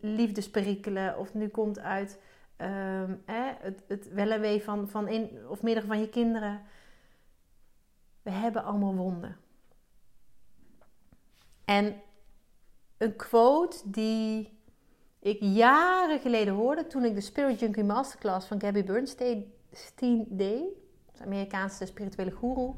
liefdesperikelen, 0.00 1.18
of 1.18 1.26
het 1.26 1.34
nu 1.34 1.48
komt 1.48 1.78
uit 1.78 2.20
um, 2.56 3.22
het, 3.26 3.82
het 3.88 4.08
wel 4.12 4.30
en 4.30 4.40
wee 4.40 4.62
van, 4.62 4.88
van 4.88 5.08
een 5.08 5.48
of 5.48 5.62
meerdere 5.62 5.86
van 5.86 6.00
je 6.00 6.08
kinderen. 6.08 6.62
We 8.22 8.30
hebben 8.30 8.64
allemaal 8.64 8.94
wonden. 8.94 9.36
En 11.64 12.02
een 13.04 13.16
quote 13.16 13.76
die 13.84 14.58
ik 15.20 15.38
jaren 15.40 16.20
geleden 16.20 16.54
hoorde 16.54 16.86
toen 16.86 17.04
ik 17.04 17.14
de 17.14 17.20
Spirit 17.20 17.60
Junkie 17.60 17.84
Masterclass 17.84 18.46
van 18.46 18.60
Gabby 18.60 18.84
Bernstein 18.84 19.44
deed, 20.28 20.64
de 21.12 21.24
Amerikaanse 21.24 21.86
spirituele 21.86 22.30
guru, 22.30 22.70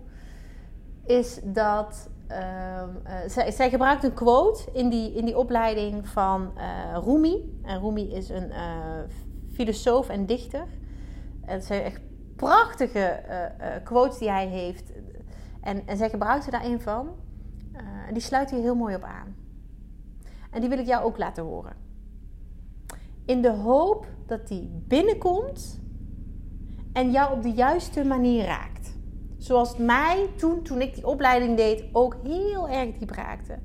is 1.05 1.41
dat 1.45 2.11
uh, 2.31 2.83
zij, 3.27 3.51
zij, 3.51 3.71
gebruikt 3.71 4.05
een 4.05 4.15
quote 4.15 4.65
in 4.73 4.89
die, 4.89 5.15
in 5.15 5.25
die 5.25 5.39
opleiding 5.39 6.09
van 6.09 6.53
uh, 6.57 6.99
Rumi. 7.05 7.61
En 7.63 7.81
Rumi 7.81 8.13
is 8.13 8.29
een 8.29 8.49
uh, 8.49 9.01
filosoof 9.53 10.09
en 10.09 10.27
dichter. 10.27 10.67
En 11.45 11.55
het 11.55 11.65
zijn 11.65 11.83
echt 11.83 12.01
prachtige 12.37 13.23
quotes 13.85 14.19
die 14.19 14.31
hij 14.31 14.47
heeft. 14.47 14.93
En, 15.61 15.87
en 15.87 15.97
zij 15.97 16.11
gebruikt 16.11 16.45
er 16.45 16.51
daar 16.51 16.65
een 16.65 16.81
van. 16.81 17.09
en 18.07 18.15
die 18.15 18.23
sluit 18.23 18.51
hier 18.51 18.61
heel 18.61 18.75
mooi 18.75 18.95
op 18.95 19.03
aan. 19.03 19.36
En 20.57 20.63
die 20.63 20.71
wil 20.71 20.79
ik 20.79 20.87
jou 20.87 21.05
ook 21.05 21.19
laten 21.19 21.45
horen. 21.45 21.73
In 23.25 23.43
de 23.43 23.51
hoop 23.51 24.07
dat 24.27 24.49
die 24.49 24.83
binnenkomt 24.89 25.81
en 26.93 27.11
jou 27.11 27.33
op 27.33 27.43
de 27.43 27.53
juiste 27.53 28.05
manier 28.05 28.45
raakt. 28.45 28.97
Zoals 29.37 29.77
mij 29.77 30.29
toen, 30.37 30.63
toen 30.63 30.81
ik 30.81 30.95
die 30.95 31.07
opleiding 31.07 31.57
deed, 31.57 31.85
ook 31.93 32.17
heel 32.23 32.69
erg 32.69 32.97
diep 32.99 33.11
raakte. 33.11 33.59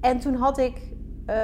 En 0.00 0.18
toen 0.18 0.34
had 0.34 0.58
ik 0.58 0.76
uh, 1.26 1.36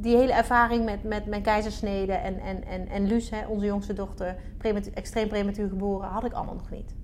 die 0.00 0.16
hele 0.16 0.32
ervaring 0.32 0.84
met, 0.84 1.04
met 1.04 1.26
mijn 1.26 1.42
keizersnede 1.42 2.12
en, 2.12 2.38
en, 2.38 2.64
en, 2.64 2.88
en 2.88 3.06
hè, 3.06 3.46
onze 3.46 3.66
jongste 3.66 3.92
dochter, 3.92 4.36
prematuur, 4.58 4.92
extreem 4.92 5.28
prematuur 5.28 5.68
geboren, 5.68 6.08
had 6.08 6.24
ik 6.24 6.32
allemaal 6.32 6.54
nog 6.54 6.70
niet. 6.70 6.94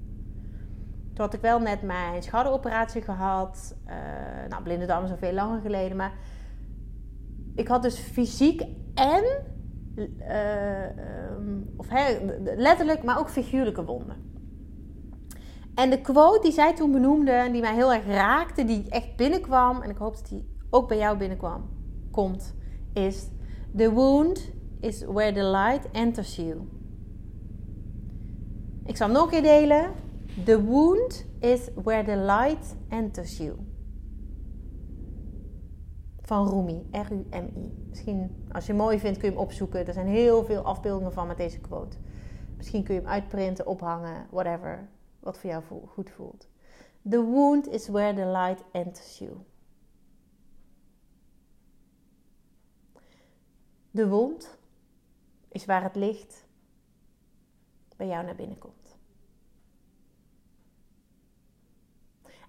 Toen 1.21 1.29
had 1.29 1.39
ik 1.39 1.45
wel 1.45 1.61
net 1.61 1.83
mijn 1.83 2.23
schouderoperatie 2.23 3.03
gehad. 3.03 3.77
Uh, 3.87 3.95
nou, 4.49 4.63
blinde 4.63 4.87
darm 4.87 5.05
is 5.05 5.11
al 5.11 5.17
veel 5.17 5.33
langer 5.33 5.61
geleden. 5.61 5.97
Maar 5.97 6.13
ik 7.55 7.69
had 7.69 7.83
dus 7.83 7.99
fysiek 7.99 8.63
en, 8.95 9.25
uh, 9.97 10.83
um, 11.37 11.71
of 11.77 11.87
letterlijk, 12.57 13.03
maar 13.03 13.19
ook 13.19 13.29
figuurlijke 13.31 13.85
wonden. 13.85 14.17
En 15.75 15.91
de 15.91 16.01
quote 16.01 16.43
die 16.43 16.53
zij 16.53 16.75
toen 16.75 16.93
benoemde, 16.93 17.31
en 17.31 17.53
die 17.53 17.61
mij 17.61 17.75
heel 17.75 17.93
erg 17.93 18.07
raakte, 18.07 18.65
die 18.65 18.89
echt 18.89 19.17
binnenkwam, 19.17 19.83
en 19.83 19.91
ik 19.91 19.97
hoop 19.97 20.15
dat 20.15 20.29
die 20.29 20.49
ook 20.71 20.89
bij 20.89 20.99
jou 20.99 21.19
binnenkwam, 21.19 21.69
komt, 22.11 22.55
is: 22.93 23.29
The 23.77 23.93
wound 23.93 24.53
is 24.79 25.05
where 25.05 25.33
the 25.33 25.45
light 25.45 25.91
enters 25.93 26.37
you. 26.37 26.69
Ik 28.85 28.97
zal 28.97 29.09
nog 29.09 29.25
een 29.25 29.31
keer 29.31 29.43
delen. 29.43 30.09
The 30.45 30.65
wound 30.65 31.27
is 31.41 31.69
where 31.75 32.05
the 32.05 32.17
light 32.17 32.77
enters 32.89 33.37
you. 33.37 33.59
Van 36.21 36.49
Rumi, 36.49 36.89
R-U-M-I. 36.93 37.73
Misschien 37.89 38.47
als 38.53 38.67
je 38.67 38.73
hem 38.73 38.81
mooi 38.81 38.99
vindt 38.99 39.19
kun 39.19 39.29
je 39.29 39.35
hem 39.35 39.45
opzoeken. 39.45 39.87
Er 39.87 39.93
zijn 39.93 40.07
heel 40.07 40.45
veel 40.45 40.63
afbeeldingen 40.63 41.13
van 41.13 41.27
met 41.27 41.37
deze 41.37 41.61
quote. 41.61 41.97
Misschien 42.57 42.85
kun 42.85 42.95
je 42.95 43.01
hem 43.01 43.11
uitprinten, 43.11 43.67
ophangen, 43.67 44.27
whatever 44.31 44.89
wat 45.21 45.39
voor 45.39 45.51
jou 45.51 45.63
goed 45.87 46.11
voelt. 46.11 46.49
The 47.09 47.23
wound 47.23 47.69
is 47.69 47.89
where 47.89 48.15
the 48.15 48.27
light 48.27 48.65
enters 48.73 49.19
you. 49.19 49.33
De 53.91 54.09
wond 54.09 54.59
is 55.49 55.65
waar 55.65 55.83
het 55.83 55.97
licht 55.97 56.47
bij 57.97 58.07
jou 58.07 58.25
naar 58.25 58.35
binnen 58.35 58.59
komt. 58.59 58.80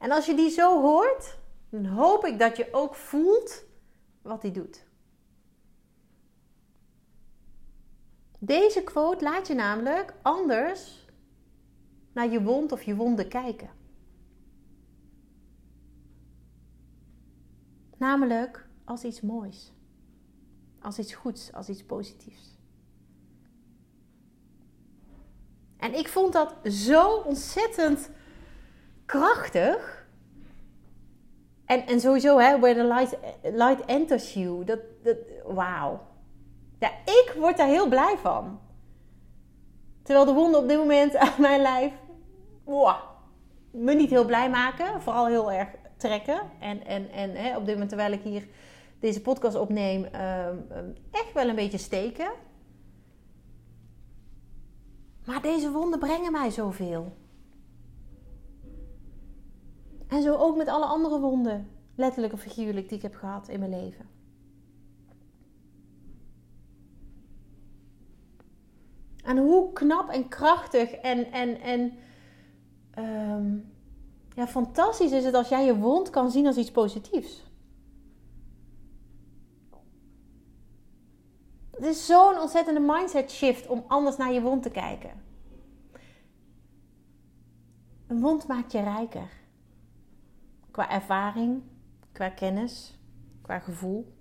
En 0.01 0.11
als 0.11 0.25
je 0.25 0.35
die 0.35 0.49
zo 0.49 0.81
hoort, 0.81 1.37
dan 1.69 1.85
hoop 1.85 2.25
ik 2.25 2.39
dat 2.39 2.57
je 2.57 2.67
ook 2.71 2.95
voelt 2.95 3.63
wat 4.21 4.41
hij 4.41 4.51
doet. 4.51 4.85
Deze 8.39 8.83
quote 8.83 9.23
laat 9.23 9.47
je 9.47 9.53
namelijk 9.53 10.13
anders 10.21 11.05
naar 12.13 12.29
je 12.29 12.43
wond 12.43 12.71
of 12.71 12.83
je 12.83 12.95
wonden 12.95 13.27
kijken. 13.27 13.69
Namelijk 17.97 18.67
als 18.85 19.03
iets 19.03 19.21
moois, 19.21 19.73
als 20.79 20.99
iets 20.99 21.13
goeds, 21.13 21.53
als 21.53 21.69
iets 21.69 21.83
positiefs. 21.83 22.57
En 25.77 25.93
ik 25.93 26.07
vond 26.07 26.33
dat 26.33 26.55
zo 26.63 27.15
ontzettend 27.15 28.09
krachtig. 29.11 30.05
En, 31.65 31.85
en 31.85 31.99
sowieso, 31.99 32.37
hè, 32.37 32.59
where 32.59 32.79
the 32.79 32.87
light, 32.87 33.17
light 33.41 33.85
enters 33.85 34.33
you. 34.33 34.63
Dat, 34.63 34.79
dat, 35.03 35.17
wauw. 35.45 35.99
Ja, 36.79 36.89
ik 37.05 37.33
word 37.37 37.57
daar 37.57 37.67
heel 37.67 37.87
blij 37.87 38.17
van. 38.21 38.59
Terwijl 40.03 40.25
de 40.25 40.33
wonden 40.33 40.59
op 40.59 40.67
dit 40.67 40.77
moment 40.77 41.15
aan 41.15 41.41
mijn 41.41 41.61
lijf 41.61 41.91
me 43.71 43.93
niet 43.93 44.09
heel 44.09 44.25
blij 44.25 44.49
maken. 44.49 45.01
Vooral 45.01 45.27
heel 45.27 45.51
erg 45.51 45.69
trekken. 45.97 46.41
En, 46.59 46.85
en, 46.85 47.11
en 47.11 47.35
hè, 47.35 47.57
op 47.57 47.65
dit 47.65 47.73
moment 47.73 47.89
terwijl 47.89 48.11
ik 48.11 48.21
hier 48.21 48.47
deze 48.99 49.21
podcast 49.21 49.55
opneem, 49.55 50.03
ehm, 50.03 50.57
ehm, 50.69 50.89
echt 51.11 51.33
wel 51.33 51.47
een 51.47 51.55
beetje 51.55 51.77
steken. 51.77 52.31
Maar 55.25 55.41
deze 55.41 55.71
wonden 55.71 55.99
brengen 55.99 56.31
mij 56.31 56.49
zoveel. 56.49 57.20
En 60.11 60.21
zo 60.21 60.35
ook 60.35 60.57
met 60.57 60.67
alle 60.67 60.85
andere 60.85 61.19
wonden, 61.19 61.69
letterlijk 61.95 62.33
of 62.33 62.41
figuurlijk, 62.41 62.87
die 62.87 62.97
ik 62.97 63.03
heb 63.03 63.15
gehad 63.15 63.47
in 63.47 63.59
mijn 63.59 63.71
leven. 63.71 64.09
En 69.23 69.37
hoe 69.37 69.73
knap 69.73 70.09
en 70.09 70.27
krachtig 70.27 70.91
en, 70.91 71.31
en, 71.31 71.61
en 71.61 71.93
Ehm, 72.91 73.57
ja, 74.35 74.47
fantastisch 74.47 75.11
is 75.11 75.23
het 75.23 75.33
als 75.33 75.49
jij 75.49 75.65
je 75.65 75.77
wond 75.77 76.09
kan 76.09 76.31
zien 76.31 76.47
als 76.47 76.57
iets 76.57 76.71
positiefs. 76.71 77.49
Het 81.71 81.85
is 81.85 82.05
zo'n 82.05 82.39
ontzettende 82.39 82.79
mindset 82.79 83.31
shift 83.31 83.67
om 83.67 83.83
anders 83.87 84.17
naar 84.17 84.31
je 84.31 84.41
wond 84.41 84.63
te 84.63 84.69
kijken. 84.69 85.23
Een 88.07 88.19
wond 88.19 88.47
maakt 88.47 88.71
je 88.71 88.81
rijker. 88.81 89.40
Qua 90.71 90.89
ervaring, 90.89 91.61
qua 92.11 92.29
kennis, 92.29 92.99
qua 93.41 93.59
gevoel 93.59 94.19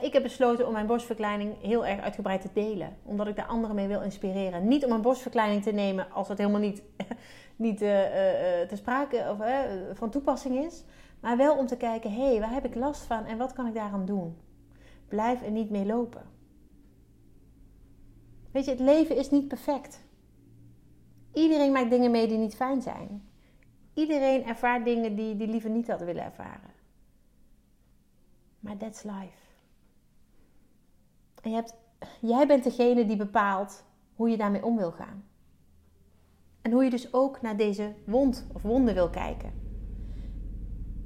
ik 0.00 0.12
heb 0.12 0.22
besloten 0.22 0.66
om 0.66 0.72
mijn 0.72 0.86
borstverkleining 0.86 1.60
heel 1.60 1.86
erg 1.86 2.00
uitgebreid 2.00 2.40
te 2.40 2.48
delen. 2.52 2.96
Omdat 3.02 3.26
ik 3.26 3.36
daar 3.36 3.46
anderen 3.46 3.76
mee 3.76 3.88
wil 3.88 4.02
inspireren. 4.02 4.68
Niet 4.68 4.84
om 4.84 4.92
een 4.92 5.02
borstverkleining 5.02 5.62
te 5.62 5.70
nemen 5.70 6.10
als 6.10 6.28
het 6.28 6.38
helemaal 6.38 6.60
niet, 6.60 6.82
niet 7.56 7.82
uh, 7.82 7.88
uh, 7.88 8.68
te 8.68 8.76
sprake 8.76 9.26
of 9.30 9.38
van 9.98 10.10
toepassing 10.10 10.64
is. 10.64 10.84
Maar 11.20 11.36
wel 11.36 11.56
om 11.56 11.66
te 11.66 11.76
kijken, 11.76 12.12
hé, 12.12 12.30
hey, 12.30 12.40
waar 12.40 12.52
heb 12.52 12.64
ik 12.64 12.74
last 12.74 13.02
van 13.02 13.24
en 13.24 13.38
wat 13.38 13.52
kan 13.52 13.66
ik 13.66 13.74
daaraan 13.74 14.04
doen? 14.04 14.36
Blijf 15.08 15.42
er 15.42 15.50
niet 15.50 15.70
mee 15.70 15.86
lopen. 15.86 16.22
Weet 18.50 18.64
je, 18.64 18.70
het 18.70 18.80
leven 18.80 19.16
is 19.16 19.30
niet 19.30 19.48
perfect. 19.48 20.04
Iedereen 21.32 21.72
maakt 21.72 21.90
dingen 21.90 22.10
mee 22.10 22.28
die 22.28 22.38
niet 22.38 22.56
fijn 22.56 22.82
zijn. 22.82 23.28
Iedereen 23.94 24.44
ervaart 24.44 24.84
dingen 24.84 25.16
die, 25.16 25.36
die 25.36 25.48
liever 25.48 25.70
niet 25.70 25.88
had 25.88 26.00
willen 26.00 26.24
ervaren. 26.24 26.72
Maar 28.60 28.76
that's 28.76 29.02
life. 29.02 29.42
En 31.42 31.50
je 31.50 31.56
hebt, 31.56 31.74
jij 32.20 32.46
bent 32.46 32.64
degene 32.64 33.06
die 33.06 33.16
bepaalt 33.16 33.84
hoe 34.14 34.30
je 34.30 34.36
daarmee 34.36 34.64
om 34.64 34.76
wil 34.76 34.92
gaan. 34.92 35.24
En 36.62 36.72
hoe 36.72 36.84
je 36.84 36.90
dus 36.90 37.12
ook 37.12 37.42
naar 37.42 37.56
deze 37.56 37.94
wond 38.06 38.46
of 38.52 38.62
wonden 38.62 38.94
wil 38.94 39.10
kijken. 39.10 39.52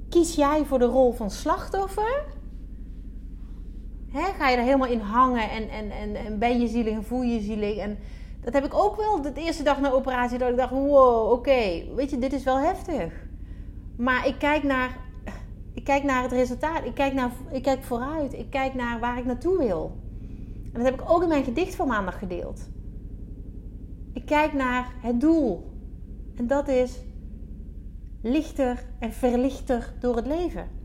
Kies 0.09 0.35
jij 0.35 0.65
voor 0.65 0.79
de 0.79 0.85
rol 0.85 1.11
van 1.11 1.31
slachtoffer? 1.31 2.37
ga 4.11 4.49
je 4.49 4.57
er 4.57 4.63
helemaal 4.63 4.87
in 4.87 4.99
hangen 4.99 5.49
en, 5.49 5.69
en, 5.69 5.91
en, 5.91 6.15
en 6.15 6.39
ben 6.39 6.59
je 6.59 6.67
zielig 6.67 6.93
en 6.93 7.03
voel 7.03 7.21
je 7.21 7.39
zielig? 7.39 7.77
En 7.77 7.97
dat 8.41 8.53
heb 8.53 8.65
ik 8.65 8.73
ook 8.73 8.95
wel 8.95 9.21
de 9.21 9.33
eerste 9.33 9.63
dag 9.63 9.79
na 9.79 9.91
operatie. 9.91 10.37
Dat 10.37 10.49
ik 10.49 10.57
dacht, 10.57 10.71
wow, 10.71 11.31
oké, 11.31 11.83
weet 11.95 12.09
je, 12.09 12.17
dit 12.17 12.33
is 12.33 12.43
wel 12.43 12.59
heftig. 12.59 13.13
Maar 13.97 14.27
ik 14.27 14.35
kijk 14.39 14.63
naar, 14.63 14.97
ik 15.73 15.83
kijk 15.83 16.03
naar 16.03 16.21
het 16.21 16.31
resultaat. 16.31 16.85
Ik 16.85 16.93
kijk, 16.93 17.13
naar, 17.13 17.31
ik 17.51 17.63
kijk 17.63 17.83
vooruit. 17.83 18.33
Ik 18.33 18.49
kijk 18.49 18.73
naar 18.73 18.99
waar 18.99 19.17
ik 19.17 19.25
naartoe 19.25 19.57
wil. 19.57 19.97
En 20.63 20.71
dat 20.73 20.83
heb 20.83 21.01
ik 21.01 21.09
ook 21.09 21.21
in 21.21 21.27
mijn 21.27 21.43
gedicht 21.43 21.75
van 21.75 21.87
maandag 21.87 22.19
gedeeld. 22.19 22.69
Ik 24.13 24.25
kijk 24.25 24.53
naar 24.53 24.93
het 25.01 25.21
doel. 25.21 25.71
En 26.35 26.47
dat 26.47 26.67
is 26.67 26.99
lichter 28.21 28.85
en 28.99 29.13
verlichter 29.13 29.93
door 29.99 30.15
het 30.15 30.25
leven. 30.25 30.78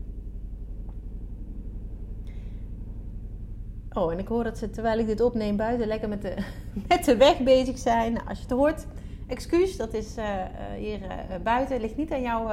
Oh, 3.97 4.11
en 4.11 4.19
ik 4.19 4.27
hoor 4.27 4.43
dat 4.43 4.57
ze 4.57 4.69
terwijl 4.69 4.99
ik 4.99 5.07
dit 5.07 5.21
opneem 5.21 5.57
buiten 5.57 5.87
lekker 5.87 6.09
met 6.09 6.21
de, 6.21 6.35
met 6.87 7.05
de 7.05 7.17
weg 7.17 7.39
bezig 7.39 7.77
zijn. 7.77 8.13
Nou, 8.13 8.27
als 8.27 8.37
je 8.37 8.43
het 8.43 8.53
hoort, 8.53 8.85
excuus, 9.27 9.77
dat 9.77 9.93
is 9.93 10.17
uh, 10.17 10.45
hier 10.77 11.01
uh, 11.01 11.35
buiten. 11.43 11.73
Het 11.73 11.81
ligt 11.81 11.97
niet 11.97 12.11
aan, 12.11 12.21
jou, 12.21 12.49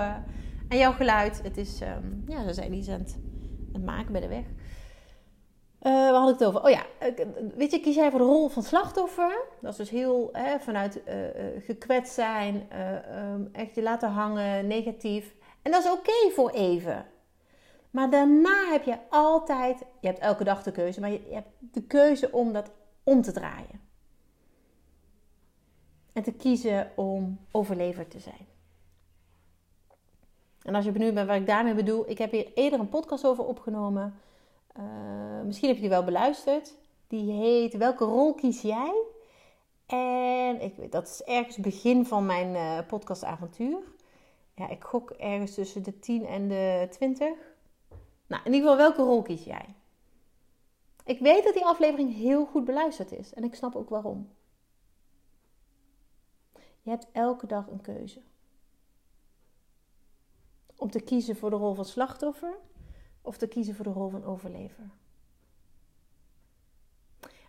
aan 0.69 0.79
jouw 0.79 0.93
geluid. 0.93 1.43
Het 1.43 1.57
is, 1.57 1.81
um, 1.81 2.25
ja, 2.27 2.45
ze 2.45 2.53
zijn 2.53 2.73
iets 2.73 2.89
aan 2.89 2.99
het, 2.99 3.17
maken 3.85 4.13
bij 4.13 4.21
de 4.21 4.29
weg. 4.29 4.45
Waar 5.81 6.13
had 6.13 6.29
ik 6.29 6.39
het 6.39 6.49
over? 6.49 6.63
Oh 6.63 6.71
ja, 6.71 6.83
weet 7.57 7.71
je, 7.71 7.81
kies 7.81 7.95
jij 7.95 8.11
voor 8.11 8.19
de 8.19 8.25
rol 8.25 8.49
van 8.49 8.63
slachtoffer. 8.63 9.45
Dat 9.61 9.71
is 9.71 9.77
dus 9.77 9.91
heel 9.91 10.29
hè, 10.33 10.59
vanuit 10.59 11.01
gekwetst 11.59 12.15
zijn, 12.15 12.69
um, 13.35 13.49
echt 13.53 13.75
je 13.75 13.83
laten 13.83 14.11
hangen, 14.11 14.67
negatief. 14.67 15.35
En 15.63 15.71
dat 15.71 15.85
is 15.85 15.91
oké 15.91 16.31
voor 16.35 16.51
even. 16.51 17.07
Maar 17.93 18.11
daarna 18.11 18.71
heb 18.71 18.83
je 18.85 18.99
altijd, 19.11 19.85
je 20.01 20.07
hebt 20.07 20.19
elke 20.19 20.45
dag 20.45 20.63
de 20.63 20.73
keuze, 20.73 21.01
maar 21.01 21.11
je, 21.11 21.29
hebt 21.31 21.49
de 21.61 21.83
keuze 21.83 22.33
om 22.33 22.53
dat 22.53 22.71
om 23.03 23.23
te 23.23 23.33
draaien. 23.33 23.81
En 26.13 26.23
te 26.23 26.33
kiezen 26.33 26.91
om 26.97 27.39
overlever 27.51 28.09
te 28.09 28.21
zijn. 28.21 28.47
En 30.63 30.75
als 30.75 30.85
je 30.85 30.93
benieuwd 30.93 31.15
bent 31.15 31.29
wat 31.29 31.37
ik 31.37 31.47
daarmee 31.47 31.75
bedoel, 31.75 32.11
ik 32.11 32.19
heb 32.19 32.31
hier 32.31 32.53
eerder 32.55 32.81
een 32.81 32.89
podcast 32.89 33.27
over 33.27 33.45
opgenomen. 33.45 34.21
Uh, 34.79 35.41
misschien 35.45 35.67
heb 35.67 35.77
je 35.77 35.83
die 35.83 35.91
wel 35.91 36.05
beluisterd. 36.05 36.75
Die 37.07 37.33
heet 37.33 37.77
Welke 37.77 38.05
rol 38.05 38.35
kies 38.35 38.63
jij? 38.63 39.03
En 39.87 40.61
ik, 40.61 40.93
dat 40.93 41.09
is 41.09 41.23
ergens 41.23 41.57
begin 41.57 42.07
van 42.07 42.27
mijn 42.27 42.55
uh, 42.55 42.87
podcastavontuur. 42.87 43.79
Ja, 44.55 44.69
ik 44.69 44.85
gok 44.85 45.11
ergens 45.11 45.55
tussen 45.55 45.83
de 45.83 45.99
10 45.99 46.27
en 46.27 46.49
de 46.49 46.87
20. 46.91 47.52
Nou, 48.33 48.45
in 48.45 48.53
ieder 48.53 48.71
geval, 48.71 48.87
welke 48.87 49.03
rol 49.03 49.23
kies 49.23 49.45
jij? 49.45 49.75
Ik 51.05 51.19
weet 51.19 51.45
dat 51.45 51.55
die 51.55 51.65
aflevering 51.65 52.15
heel 52.15 52.47
goed 52.47 52.65
beluisterd 52.65 53.13
is. 53.13 53.35
En 53.35 53.45
ik 53.45 53.55
snap 53.55 53.77
ook 53.77 53.89
waarom. 53.89 54.31
Je 56.83 56.91
hebt 56.91 57.07
elke 57.13 57.47
dag 57.47 57.67
een 57.67 57.81
keuze. 57.81 58.21
Om 60.77 60.91
te 60.91 61.01
kiezen 61.01 61.37
voor 61.37 61.51
de 61.51 61.57
rol 61.57 61.75
van 61.75 61.85
slachtoffer 61.85 62.55
of 63.23 63.37
te 63.37 63.47
kiezen 63.47 63.75
voor 63.75 63.85
de 63.85 63.91
rol 63.91 64.09
van 64.09 64.25
overlever. 64.25 64.91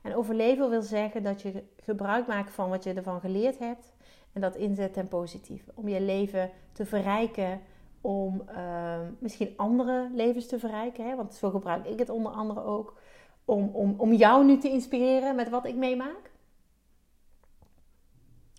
En 0.02 0.16
overleven 0.16 0.70
wil 0.70 0.82
zeggen 0.82 1.24
dat 1.24 1.42
je 1.42 1.64
gebruik 1.78 2.28
maakt 2.28 2.52
van 2.52 2.70
wat 2.70 2.84
je 2.84 2.94
ervan 2.94 3.20
geleerd 3.20 3.60
hebt 3.60 3.94
en 4.32 4.42
dat 4.42 4.56
inzet 4.56 4.94
ten 4.94 5.08
positieve. 5.08 5.72
Om 5.74 5.88
je 5.88 6.02
leven 6.02 6.52
te 6.72 6.86
verrijken, 6.86 7.62
om 8.04 8.44
uh, 8.50 9.00
misschien 9.20 9.54
andere 9.56 10.10
levens 10.14 10.48
te 10.48 10.60
verrijken. 10.60 11.08
Hè? 11.08 11.16
Want 11.16 11.34
zo 11.34 11.50
gebruik 11.50 11.86
ik 11.86 12.00
het 12.00 12.10
onder 12.10 12.32
andere 12.32 12.64
ook. 12.64 13.00
Om, 13.46 13.70
om, 13.74 13.96
om 13.98 14.14
jou 14.14 14.46
nu 14.46 14.58
te 14.58 14.70
inspireren 14.70 15.36
met 15.36 15.50
wat 15.50 15.66
ik 15.66 15.76
meemaak. 15.76 16.32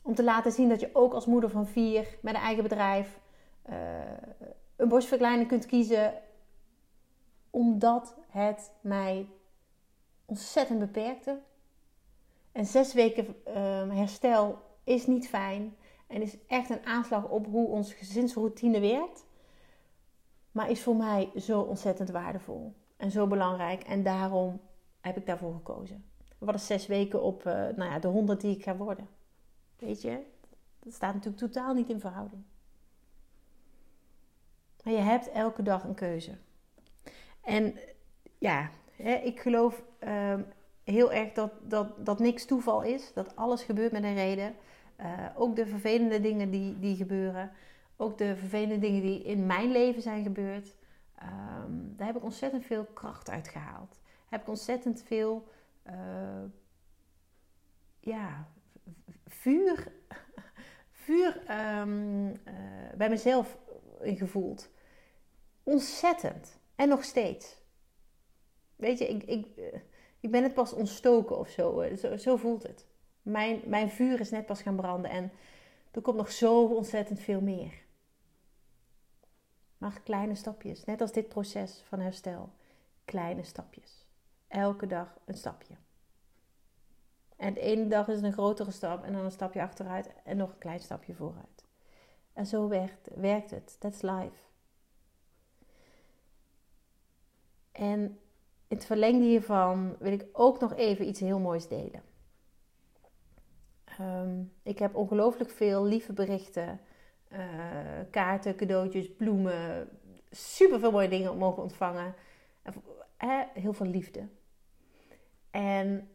Om 0.03 0.15
te 0.15 0.25
laten 0.25 0.53
zien 0.53 0.69
dat 0.69 0.81
je 0.81 0.91
ook 0.93 1.15
als 1.15 1.27
moeder 1.27 1.51
van 1.51 1.67
vier 1.67 2.19
met 2.23 2.35
een 2.35 2.41
eigen 2.41 2.63
bedrijf 2.63 3.21
uh, 3.71 3.77
een 4.77 4.89
borstverkleining 4.89 5.49
kunt 5.49 5.67
kiezen. 5.67 6.15
Omdat 7.51 8.17
het 8.29 8.73
mij 8.81 9.29
ontzettend 10.25 10.79
beperkte. 10.79 11.41
En 12.53 12.67
zes 12.67 12.93
weken 12.93 13.37
uh, 13.49 13.55
herstel 13.97 14.59
is 14.85 15.07
niet 15.07 15.29
fijn. 15.29 15.77
En 16.07 16.23
is 16.23 16.37
echt 16.47 16.71
een 16.71 16.87
aanslag 16.87 17.29
op 17.29 17.47
hoe 17.47 17.69
onze 17.69 17.95
gezinsroutine 17.95 18.81
werkt. 18.81 19.25
Maar 20.55 20.71
is 20.71 20.83
voor 20.83 20.97
mij 20.97 21.31
zo 21.37 21.61
ontzettend 21.61 22.11
waardevol. 22.11 22.75
En 22.97 23.11
zo 23.11 23.27
belangrijk. 23.27 23.83
En 23.83 24.03
daarom 24.03 24.61
heb 25.01 25.17
ik 25.17 25.27
daarvoor 25.27 25.55
gekozen. 25.55 26.05
Wat 26.39 26.55
is 26.55 26.67
zes 26.67 26.87
weken 26.87 27.23
op 27.23 27.47
uh, 27.47 27.53
nou 27.53 27.85
ja, 27.91 27.99
de 27.99 28.09
honderd 28.09 28.41
die 28.41 28.57
ik 28.57 28.63
ga 28.63 28.77
worden? 28.77 29.09
Weet 29.79 30.03
je, 30.03 30.21
dat 30.79 30.93
staat 30.93 31.15
natuurlijk 31.15 31.43
totaal 31.43 31.75
niet 31.75 31.89
in 31.89 32.01
verhouding. 32.01 32.43
Maar 34.85 34.93
je 34.93 34.99
hebt 34.99 35.31
elke 35.31 35.63
dag 35.63 35.85
een 35.85 35.95
keuze. 35.95 36.37
En 37.41 37.79
ja, 38.39 38.71
hè, 38.97 39.15
ik 39.15 39.41
geloof 39.41 39.83
uh, 40.05 40.35
heel 40.85 41.13
erg 41.13 41.33
dat, 41.33 41.53
dat, 41.63 42.07
dat 42.07 42.19
niks 42.19 42.45
toeval 42.45 42.83
is. 42.83 43.13
Dat 43.13 43.37
alles 43.37 43.63
gebeurt 43.63 43.93
met 43.93 44.05
een 44.05 44.15
reden. 44.15 44.55
Uh, 45.01 45.07
ook 45.37 45.57
de 45.57 45.67
vervelende 45.67 46.21
dingen 46.21 46.51
die, 46.51 46.79
die 46.79 46.97
gebeuren. 46.97 47.51
Ook 47.97 48.19
de 48.19 48.37
vervelende 48.37 48.79
dingen 48.79 49.03
die 49.03 49.23
in 49.23 49.47
mijn 49.47 49.71
leven 49.71 50.03
zijn 50.03 50.23
gebeurd. 50.23 50.77
Um, 51.23 51.95
daar 51.97 52.07
heb 52.07 52.17
ik 52.17 52.23
ontzettend 52.23 52.65
veel 52.65 52.85
kracht 52.85 53.31
uit 53.31 53.49
gehaald. 53.49 54.01
Heb 54.29 54.41
ik 54.41 54.49
ontzettend 54.49 55.03
veel 55.03 55.49
uh, 55.87 56.43
ja, 58.01 58.49
vuur, 59.27 59.93
vuur 61.05 61.43
um, 61.81 62.27
uh, 62.27 62.35
bij 62.97 63.09
mezelf 63.09 63.59
gevoeld. 64.01 64.71
Ontzettend. 65.63 66.59
En 66.77 66.89
nog 66.89 67.05
steeds. 67.05 67.63
Weet 68.77 68.99
je, 68.99 69.09
ik, 69.09 69.23
ik, 69.23 69.47
ik 70.21 70.31
ben 70.31 70.43
het 70.43 70.55
pas 70.55 70.73
ontstoken 70.73 71.39
of 71.39 71.49
zo. 71.49 71.85
Zo, 71.97 72.17
zo 72.17 72.37
voelt 72.37 72.63
het. 72.63 72.87
Mijn, 73.23 73.61
mijn 73.65 73.91
vuur 73.91 74.21
is 74.21 74.31
net 74.31 74.47
pas 74.47 74.63
gaan 74.63 74.77
branden 74.77 75.11
en 75.11 75.33
er 75.91 76.01
komt 76.01 76.17
nog 76.17 76.33
zo 76.33 76.65
ontzettend 76.65 77.21
veel 77.21 77.41
meer. 77.41 77.84
Maar 79.85 80.01
kleine 80.03 80.35
stapjes, 80.35 80.85
net 80.85 81.01
als 81.01 81.13
dit 81.13 81.29
proces 81.29 81.83
van 81.89 82.01
herstel. 82.01 82.53
Kleine 83.05 83.43
stapjes. 83.43 84.07
Elke 84.49 84.87
dag 84.87 85.19
een 85.25 85.35
stapje. 85.35 85.75
En 87.37 87.55
de 87.55 87.61
ene 87.61 87.89
dag 87.89 88.09
is 88.09 88.23
een 88.23 88.33
grotere 88.33 88.71
stap 88.71 89.05
en 89.05 89.13
dan 89.13 89.25
een 89.25 89.31
stapje 89.31 89.63
achteruit 89.63 90.11
en 90.23 90.37
nog 90.37 90.51
een 90.51 90.59
klein 90.59 90.81
stapje 90.81 91.15
vooruit. 91.15 91.65
En 92.33 92.47
zo 92.47 92.69
werkt, 92.69 93.09
werkt 93.15 93.51
het. 93.51 93.77
That's 93.81 94.03
life. 94.03 94.39
En 97.73 98.01
in 98.69 98.77
het 98.77 98.85
verlengde 98.85 99.25
hiervan 99.25 99.97
wil 99.99 100.13
ik 100.13 100.27
ook 100.33 100.61
nog 100.61 100.75
even 100.75 101.09
iets 101.09 101.21
heel 101.21 101.39
moois 101.39 101.69
delen. 101.69 102.03
Um, 104.01 104.53
ik 104.63 104.79
heb 104.79 104.95
ongelooflijk 104.95 105.51
veel 105.51 105.85
lieve 105.85 106.13
berichten, 106.13 106.81
uh, 107.35 107.41
kaarten, 108.11 108.57
cadeautjes, 108.57 109.15
bloemen, 109.15 109.89
super 110.31 110.79
veel 110.81 110.91
mooie 110.91 111.09
dingen 111.09 111.39
mogen 111.39 111.63
ontvangen. 111.63 112.15
Heel 113.55 113.73
veel 113.73 113.87
liefde. 113.87 114.29
En 115.51 116.09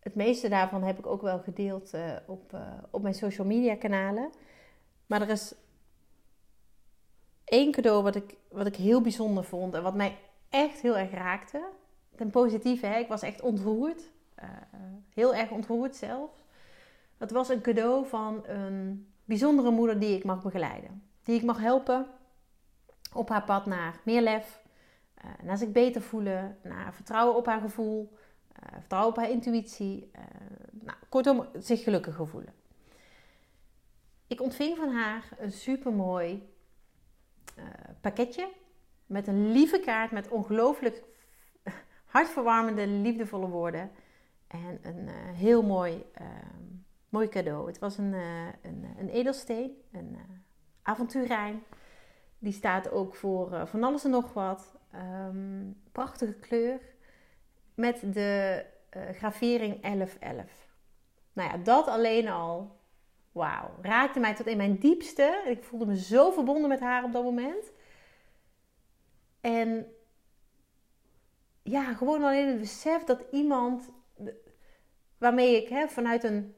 het 0.00 0.14
meeste 0.14 0.48
daarvan 0.48 0.82
heb 0.82 0.98
ik 0.98 1.06
ook 1.06 1.22
wel 1.22 1.38
gedeeld 1.38 1.94
uh, 1.94 2.16
op, 2.26 2.58
op 2.90 3.02
mijn 3.02 3.14
social 3.14 3.46
media 3.46 3.76
kanalen. 3.76 4.30
Maar 5.06 5.22
er 5.22 5.28
is 5.28 5.54
één 7.44 7.72
cadeau 7.72 8.02
wat 8.02 8.14
ik, 8.14 8.36
wat 8.48 8.66
ik 8.66 8.76
heel 8.76 9.00
bijzonder 9.00 9.44
vond 9.44 9.74
en 9.74 9.82
wat 9.82 9.94
mij 9.94 10.18
echt 10.48 10.80
heel 10.80 10.96
erg 10.96 11.10
raakte. 11.10 11.68
Ten 12.16 12.30
positieve, 12.30 12.86
hè? 12.86 12.98
ik 12.98 13.08
was 13.08 13.22
echt 13.22 13.40
ontroerd. 13.40 14.10
Heel 15.14 15.34
erg 15.34 15.50
ontroerd 15.50 15.96
zelfs. 15.96 16.37
Dat 17.18 17.30
was 17.30 17.48
een 17.48 17.60
cadeau 17.60 18.06
van 18.06 18.46
een 18.46 19.08
bijzondere 19.24 19.70
moeder 19.70 19.98
die 19.98 20.16
ik 20.16 20.24
mag 20.24 20.42
begeleiden. 20.42 21.02
Die 21.22 21.36
ik 21.36 21.42
mag 21.42 21.58
helpen 21.58 22.06
op 23.12 23.28
haar 23.28 23.44
pad 23.44 23.66
naar 23.66 24.00
meer 24.04 24.20
lef, 24.20 24.62
uh, 25.24 25.30
naar 25.42 25.56
zich 25.56 25.72
beter 25.72 26.02
voelen, 26.02 26.58
naar 26.62 26.94
vertrouwen 26.94 27.36
op 27.36 27.46
haar 27.46 27.60
gevoel, 27.60 28.12
uh, 28.12 28.78
vertrouwen 28.78 29.10
op 29.10 29.16
haar 29.16 29.30
intuïtie. 29.30 30.10
nou, 30.70 30.98
kortom, 31.08 31.46
zich 31.58 31.82
gelukkiger 31.82 32.26
voelen. 32.26 32.52
Ik 34.26 34.40
ontving 34.40 34.76
van 34.76 34.90
haar 34.90 35.28
een 35.38 35.52
supermooi 35.52 36.48
pakketje 38.00 38.48
met 39.06 39.26
een 39.26 39.52
lieve 39.52 39.80
kaart 39.80 40.10
met 40.10 40.28
ongelooflijk 40.28 41.02
hartverwarmende, 42.14 42.86
liefdevolle 42.86 43.48
woorden. 43.48 43.90
En 44.46 44.78
een 44.82 45.08
heel 45.34 45.62
mooi, 45.62 46.04
uh, 46.20 46.26
mooi 47.08 47.28
cadeau. 47.28 47.66
Het 47.66 47.78
was 47.78 47.98
een, 47.98 48.12
uh, 48.12 48.46
een, 48.62 48.94
een, 48.98 49.08
edelsteen, 49.08 49.72
een 49.92 50.18
avonturijn. 50.82 51.62
Die 52.38 52.52
staat 52.52 52.90
ook 52.90 53.14
voor 53.14 53.66
van 53.66 53.82
alles 53.82 54.04
en 54.04 54.10
nog 54.10 54.32
wat. 54.32 54.76
Um, 54.94 55.80
prachtige 55.92 56.34
kleur. 56.34 56.80
Met 57.74 58.00
de 58.12 58.64
gravering 59.12 59.80
1111. 59.80 60.68
Nou 61.32 61.50
ja, 61.50 61.56
dat 61.56 61.86
alleen 61.86 62.28
al. 62.28 62.76
Wauw. 63.32 63.70
Raakte 63.82 64.20
mij 64.20 64.34
tot 64.34 64.46
in 64.46 64.56
mijn 64.56 64.78
diepste. 64.78 65.42
Ik 65.46 65.64
voelde 65.64 65.86
me 65.86 65.96
zo 65.96 66.30
verbonden 66.30 66.68
met 66.68 66.80
haar 66.80 67.04
op 67.04 67.12
dat 67.12 67.24
moment. 67.24 67.72
En 69.40 69.86
ja, 71.62 71.94
gewoon 71.94 72.22
alleen 72.22 72.48
het 72.48 72.58
besef 72.58 73.04
dat 73.04 73.24
iemand 73.30 73.90
waarmee 75.18 75.62
ik 75.62 75.68
hè, 75.68 75.88
vanuit 75.88 76.24
een 76.24 76.54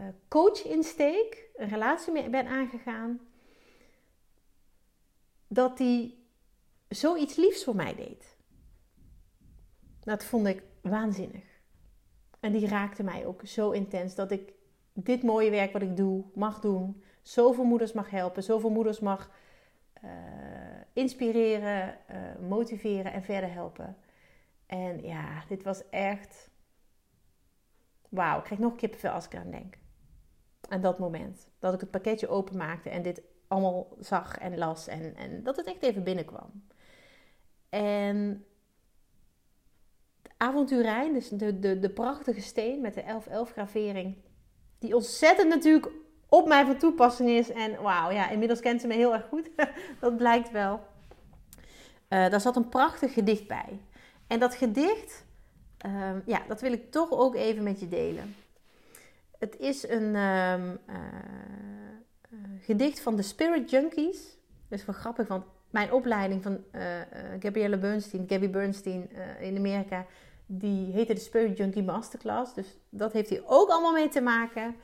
uh, 0.00 0.06
coach-insteek 0.28 1.48
een 1.56 1.68
relatie 1.68 2.12
mee 2.12 2.30
ben 2.30 2.46
aangegaan, 2.46 3.20
dat 5.48 5.76
die 5.76 6.26
zoiets 6.88 7.36
liefs 7.36 7.64
voor 7.64 7.76
mij 7.76 7.94
deed. 7.94 8.36
Dat 10.00 10.24
vond 10.24 10.46
ik 10.46 10.62
waanzinnig. 10.82 11.44
En 12.40 12.52
die 12.52 12.68
raakte 12.68 13.02
mij 13.02 13.26
ook 13.26 13.46
zo 13.46 13.70
intens 13.70 14.14
dat 14.14 14.30
ik 14.30 14.52
dit 14.92 15.22
mooie 15.22 15.50
werk 15.50 15.72
wat 15.72 15.82
ik 15.82 15.96
doe, 15.96 16.24
mag 16.34 16.60
doen. 16.60 17.02
Zoveel 17.22 17.64
moeders 17.64 17.92
mag 17.92 18.10
helpen, 18.10 18.42
zoveel 18.42 18.70
moeders 18.70 19.00
mag 19.00 19.30
uh, 20.04 20.10
inspireren, 20.92 21.98
uh, 22.10 22.48
motiveren 22.48 23.12
en 23.12 23.22
verder 23.22 23.52
helpen. 23.52 23.96
En 24.66 25.02
ja, 25.02 25.44
dit 25.48 25.62
was 25.62 25.88
echt. 25.88 26.50
Wauw, 28.08 28.38
ik 28.38 28.44
krijg 28.44 28.60
nog 28.60 28.74
kippenvel 28.74 29.10
als 29.10 29.24
ik 29.24 29.32
eraan 29.32 29.50
denk. 29.50 29.76
Aan 30.68 30.80
dat 30.80 30.98
moment. 30.98 31.48
Dat 31.58 31.74
ik 31.74 31.80
het 31.80 31.90
pakketje 31.90 32.28
openmaakte 32.28 32.90
en 32.90 33.02
dit 33.02 33.22
allemaal 33.48 33.96
zag 34.00 34.38
en 34.38 34.58
las. 34.58 34.86
En, 34.86 35.16
en 35.16 35.42
dat 35.42 35.56
het 35.56 35.66
echt 35.66 35.82
even 35.82 36.04
binnenkwam. 36.04 36.64
En 37.68 38.44
avonturijn, 40.36 41.12
dus 41.12 41.28
de, 41.28 41.58
de, 41.58 41.78
de 41.78 41.90
prachtige 41.90 42.40
steen 42.40 42.80
met 42.80 42.94
de 42.94 43.02
1111 43.02 43.52
gravering. 43.52 44.16
Die 44.78 44.94
ontzettend 44.94 45.48
natuurlijk 45.48 45.92
op 46.28 46.46
mij 46.48 46.64
van 46.64 46.76
toepassing 46.76 47.30
is. 47.30 47.50
En 47.50 47.82
wauw, 47.82 48.10
ja, 48.10 48.30
inmiddels 48.30 48.60
kent 48.60 48.80
ze 48.80 48.86
me 48.86 48.94
heel 48.94 49.12
erg 49.12 49.28
goed. 49.28 49.50
dat 50.00 50.16
blijkt 50.16 50.50
wel. 50.50 50.80
Uh, 52.08 52.30
daar 52.30 52.40
zat 52.40 52.56
een 52.56 52.68
prachtig 52.68 53.12
gedicht 53.12 53.46
bij. 53.46 53.80
En 54.26 54.38
dat 54.38 54.54
gedicht, 54.54 55.24
um, 55.86 56.22
ja, 56.26 56.42
dat 56.48 56.60
wil 56.60 56.72
ik 56.72 56.90
toch 56.90 57.10
ook 57.10 57.34
even 57.34 57.62
met 57.62 57.80
je 57.80 57.88
delen. 57.88 58.34
Het 59.44 59.58
is 59.58 59.88
een 59.88 60.16
um, 60.16 60.78
uh, 60.88 60.96
gedicht 62.60 63.00
van 63.00 63.16
de 63.16 63.22
Spirit 63.22 63.70
Junkies. 63.70 64.38
Dat 64.68 64.78
is 64.78 64.84
wel 64.84 64.94
grappig, 64.94 65.28
want 65.28 65.44
mijn 65.70 65.92
opleiding 65.92 66.42
van 66.42 66.64
uh, 66.72 66.82
Gabrielle 67.38 67.78
Bernstein, 67.78 68.24
Gabby 68.28 68.50
Bernstein 68.50 69.10
in 69.40 69.56
Amerika, 69.56 70.06
die 70.46 70.92
heette 70.92 71.14
de 71.14 71.20
Spirit 71.20 71.56
Junkie 71.56 71.82
Masterclass. 71.82 72.54
Dus 72.54 72.78
dat 72.88 73.12
heeft 73.12 73.28
hier 73.28 73.42
ook 73.46 73.68
allemaal 73.68 73.92
mee 73.92 74.08
te 74.08 74.20
maken. 74.20 74.76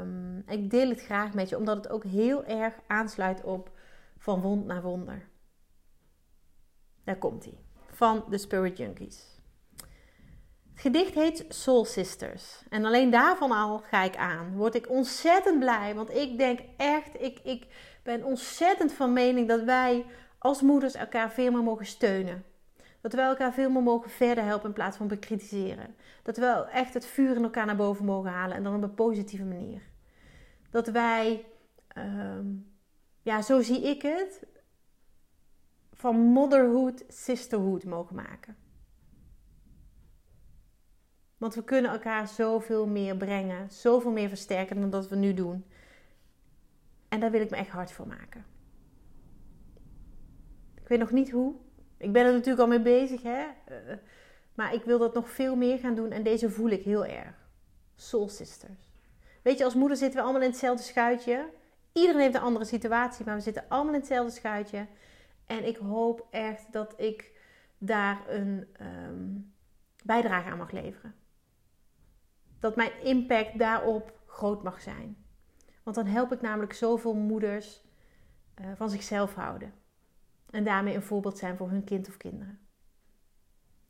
Um, 0.00 0.42
ik 0.46 0.70
deel 0.70 0.88
het 0.88 1.02
graag 1.02 1.34
met 1.34 1.48
je, 1.48 1.56
omdat 1.56 1.76
het 1.76 1.88
ook 1.88 2.04
heel 2.04 2.44
erg 2.44 2.74
aansluit 2.86 3.42
op 3.42 3.70
van 4.18 4.40
wond 4.40 4.66
naar 4.66 4.82
wonder. 4.82 5.28
Daar 7.04 7.18
komt 7.18 7.44
hij 7.44 7.58
van 7.90 8.24
de 8.28 8.38
Spirit 8.38 8.76
Junkies. 8.76 9.31
Het 10.72 10.80
gedicht 10.80 11.14
heet 11.14 11.44
Soul 11.48 11.84
Sisters. 11.84 12.62
En 12.68 12.84
alleen 12.84 13.10
daarvan 13.10 13.50
al 13.50 13.78
ga 13.78 14.02
ik 14.02 14.16
aan. 14.16 14.56
Word 14.56 14.74
ik 14.74 14.90
ontzettend 14.90 15.58
blij. 15.58 15.94
Want 15.94 16.14
ik 16.14 16.38
denk 16.38 16.60
echt, 16.76 17.20
ik, 17.20 17.38
ik 17.42 17.66
ben 18.02 18.24
ontzettend 18.24 18.92
van 18.92 19.12
mening 19.12 19.48
dat 19.48 19.62
wij 19.62 20.06
als 20.38 20.62
moeders 20.62 20.94
elkaar 20.94 21.30
veel 21.30 21.52
meer 21.52 21.62
mogen 21.62 21.86
steunen. 21.86 22.44
Dat 23.00 23.12
we 23.12 23.20
elkaar 23.20 23.52
veel 23.52 23.70
meer 23.70 23.82
mogen 23.82 24.10
verder 24.10 24.44
helpen 24.44 24.68
in 24.68 24.74
plaats 24.74 24.96
van 24.96 25.08
bekritiseren. 25.08 25.94
Dat 26.22 26.36
we 26.36 26.66
echt 26.72 26.94
het 26.94 27.06
vuur 27.06 27.36
in 27.36 27.42
elkaar 27.42 27.66
naar 27.66 27.76
boven 27.76 28.04
mogen 28.04 28.30
halen 28.30 28.56
en 28.56 28.62
dan 28.62 28.74
op 28.74 28.82
een 28.82 28.94
positieve 28.94 29.44
manier. 29.44 29.82
Dat 30.70 30.86
wij, 30.86 31.44
ehm, 31.88 32.46
ja, 33.22 33.42
zo 33.42 33.60
zie 33.60 33.82
ik 33.82 34.02
het, 34.02 34.46
van 35.92 36.16
motherhood 36.16 37.04
sisterhood 37.08 37.84
mogen 37.84 38.16
maken. 38.16 38.56
Want 41.42 41.54
we 41.54 41.64
kunnen 41.64 41.90
elkaar 41.90 42.28
zoveel 42.28 42.86
meer 42.86 43.16
brengen, 43.16 43.70
zoveel 43.70 44.10
meer 44.10 44.28
versterken 44.28 44.80
dan 44.80 44.90
dat 44.90 45.08
we 45.08 45.16
nu 45.16 45.34
doen. 45.34 45.64
En 47.08 47.20
daar 47.20 47.30
wil 47.30 47.40
ik 47.40 47.50
me 47.50 47.56
echt 47.56 47.68
hard 47.68 47.92
voor 47.92 48.06
maken. 48.06 48.44
Ik 50.74 50.88
weet 50.88 50.98
nog 50.98 51.10
niet 51.10 51.30
hoe. 51.30 51.54
Ik 51.96 52.12
ben 52.12 52.24
er 52.24 52.32
natuurlijk 52.32 52.60
al 52.60 52.66
mee 52.66 52.82
bezig, 52.82 53.22
hè. 53.22 53.46
Uh, 53.70 53.96
maar 54.54 54.74
ik 54.74 54.84
wil 54.84 54.98
dat 54.98 55.14
nog 55.14 55.30
veel 55.30 55.56
meer 55.56 55.78
gaan 55.78 55.94
doen 55.94 56.10
en 56.10 56.22
deze 56.22 56.50
voel 56.50 56.70
ik 56.70 56.82
heel 56.82 57.06
erg. 57.06 57.34
Soul 57.94 58.28
Sisters. 58.28 58.92
Weet 59.42 59.58
je, 59.58 59.64
als 59.64 59.74
moeder 59.74 59.96
zitten 59.96 60.18
we 60.18 60.24
allemaal 60.24 60.42
in 60.42 60.50
hetzelfde 60.50 60.82
schuitje. 60.82 61.48
Iedereen 61.92 62.20
heeft 62.20 62.34
een 62.34 62.40
andere 62.40 62.64
situatie, 62.64 63.24
maar 63.24 63.34
we 63.34 63.40
zitten 63.40 63.64
allemaal 63.68 63.94
in 63.94 64.00
hetzelfde 64.00 64.32
schuitje. 64.32 64.86
En 65.46 65.66
ik 65.66 65.76
hoop 65.76 66.26
echt 66.30 66.72
dat 66.72 66.94
ik 66.96 67.30
daar 67.78 68.20
een 68.28 68.66
um, 68.80 69.52
bijdrage 70.04 70.50
aan 70.50 70.58
mag 70.58 70.70
leveren. 70.70 71.20
Dat 72.62 72.76
mijn 72.76 73.02
impact 73.02 73.58
daarop 73.58 74.20
groot 74.26 74.62
mag 74.62 74.80
zijn. 74.80 75.24
Want 75.82 75.96
dan 75.96 76.06
help 76.06 76.32
ik 76.32 76.40
namelijk 76.40 76.72
zoveel 76.72 77.14
moeders 77.14 77.82
uh, 78.60 78.66
van 78.74 78.90
zichzelf 78.90 79.34
houden. 79.34 79.74
En 80.50 80.64
daarmee 80.64 80.94
een 80.94 81.02
voorbeeld 81.02 81.38
zijn 81.38 81.56
voor 81.56 81.70
hun 81.70 81.84
kind 81.84 82.08
of 82.08 82.16
kinderen. 82.16 82.60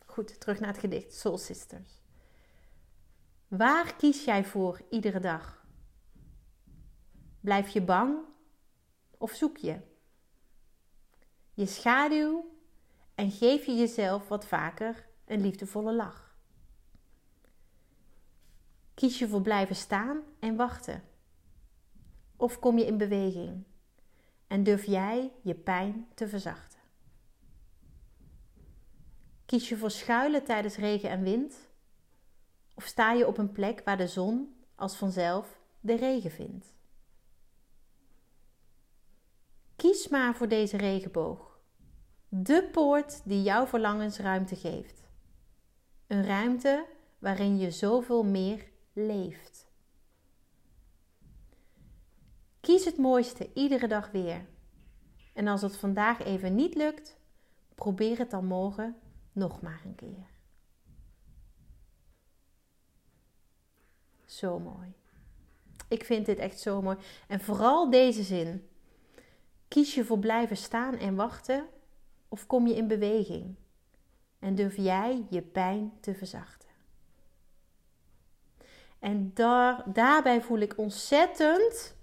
Goed, 0.06 0.40
terug 0.40 0.60
naar 0.60 0.68
het 0.68 0.78
gedicht 0.78 1.14
Soul 1.14 1.38
Sisters. 1.38 2.02
Waar 3.48 3.96
kies 3.96 4.24
jij 4.24 4.44
voor 4.44 4.80
iedere 4.90 5.20
dag? 5.20 5.66
Blijf 7.40 7.68
je 7.68 7.82
bang 7.82 8.18
of 9.18 9.32
zoek 9.32 9.56
je? 9.56 9.90
je 11.54 11.66
schaduw 11.66 12.50
en 13.14 13.30
geef 13.30 13.66
je 13.66 13.74
jezelf 13.74 14.28
wat 14.28 14.46
vaker 14.46 15.06
een 15.26 15.40
liefdevolle 15.40 15.94
lach. 15.94 16.21
Kies 18.94 19.18
je 19.18 19.28
voor 19.28 19.42
blijven 19.42 19.76
staan 19.76 20.22
en 20.38 20.56
wachten? 20.56 21.02
Of 22.36 22.58
kom 22.58 22.78
je 22.78 22.86
in 22.86 22.98
beweging 22.98 23.64
en 24.46 24.62
durf 24.62 24.84
jij 24.84 25.32
je 25.42 25.54
pijn 25.54 26.06
te 26.14 26.28
verzachten? 26.28 26.78
Kies 29.46 29.68
je 29.68 29.76
voor 29.76 29.90
schuilen 29.90 30.44
tijdens 30.44 30.76
regen 30.76 31.10
en 31.10 31.22
wind? 31.22 31.70
Of 32.74 32.84
sta 32.84 33.12
je 33.12 33.26
op 33.26 33.38
een 33.38 33.52
plek 33.52 33.82
waar 33.84 33.96
de 33.96 34.08
zon 34.08 34.54
als 34.74 34.96
vanzelf 34.96 35.60
de 35.80 35.96
regen 35.96 36.30
vindt? 36.30 36.74
Kies 39.76 40.08
maar 40.08 40.34
voor 40.34 40.48
deze 40.48 40.76
regenboog. 40.76 41.60
De 42.28 42.68
poort 42.72 43.20
die 43.24 43.42
jouw 43.42 43.66
verlangens 43.66 44.18
ruimte 44.18 44.56
geeft. 44.56 45.02
Een 46.06 46.24
ruimte 46.24 46.86
waarin 47.18 47.58
je 47.58 47.70
zoveel 47.70 48.22
meer 48.22 48.71
leeft. 48.92 49.66
Kies 52.60 52.84
het 52.84 52.96
mooiste 52.96 53.50
iedere 53.54 53.88
dag 53.88 54.10
weer. 54.10 54.46
En 55.32 55.46
als 55.46 55.62
het 55.62 55.76
vandaag 55.76 56.24
even 56.24 56.54
niet 56.54 56.74
lukt, 56.74 57.16
probeer 57.74 58.18
het 58.18 58.30
dan 58.30 58.46
morgen 58.46 58.96
nog 59.32 59.60
maar 59.60 59.82
een 59.84 59.94
keer. 59.94 60.30
Zo 64.24 64.58
mooi. 64.58 64.92
Ik 65.88 66.04
vind 66.04 66.26
dit 66.26 66.38
echt 66.38 66.60
zo 66.60 66.82
mooi. 66.82 66.96
En 67.28 67.40
vooral 67.40 67.90
deze 67.90 68.22
zin. 68.22 68.68
Kies 69.68 69.94
je 69.94 70.04
voor 70.04 70.18
blijven 70.18 70.56
staan 70.56 70.94
en 70.94 71.14
wachten 71.14 71.68
of 72.28 72.46
kom 72.46 72.66
je 72.66 72.74
in 72.74 72.88
beweging? 72.88 73.54
En 74.38 74.54
durf 74.54 74.76
jij 74.76 75.26
je 75.30 75.42
pijn 75.42 75.92
te 76.00 76.14
verzachten? 76.14 76.61
En 79.02 79.34
daar, 79.34 79.92
daarbij 79.92 80.42
voel 80.42 80.58
ik 80.58 80.78
ontzettend 80.78 81.96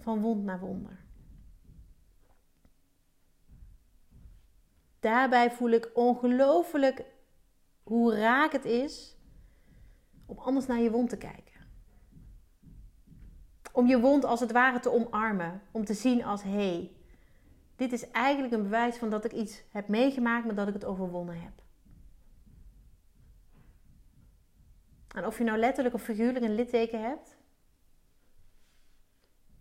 van 0.00 0.20
wond 0.20 0.44
naar 0.44 0.60
wonder. 0.60 1.04
Daarbij 5.00 5.50
voel 5.50 5.70
ik 5.70 5.90
ongelooflijk 5.94 7.04
hoe 7.82 8.14
raak 8.14 8.52
het 8.52 8.64
is 8.64 9.16
om 10.26 10.38
anders 10.38 10.66
naar 10.66 10.80
je 10.80 10.90
wond 10.90 11.08
te 11.08 11.16
kijken. 11.16 11.60
Om 13.72 13.86
je 13.86 14.00
wond 14.00 14.24
als 14.24 14.40
het 14.40 14.52
ware 14.52 14.80
te 14.80 14.92
omarmen. 14.92 15.62
Om 15.70 15.84
te 15.84 15.94
zien 15.94 16.24
als 16.24 16.42
hé, 16.42 16.50
hey, 16.50 16.92
dit 17.76 17.92
is 17.92 18.10
eigenlijk 18.10 18.54
een 18.54 18.62
bewijs 18.62 18.96
van 18.96 19.10
dat 19.10 19.24
ik 19.24 19.32
iets 19.32 19.62
heb 19.70 19.88
meegemaakt, 19.88 20.46
maar 20.46 20.54
dat 20.54 20.68
ik 20.68 20.74
het 20.74 20.84
overwonnen 20.84 21.40
heb. 21.40 21.61
En 25.12 25.26
of 25.26 25.38
je 25.38 25.44
nou 25.44 25.58
letterlijk 25.58 25.94
of 25.94 26.02
figuurlijk 26.02 26.44
een 26.44 26.54
litteken 26.54 27.02
hebt, 27.02 27.36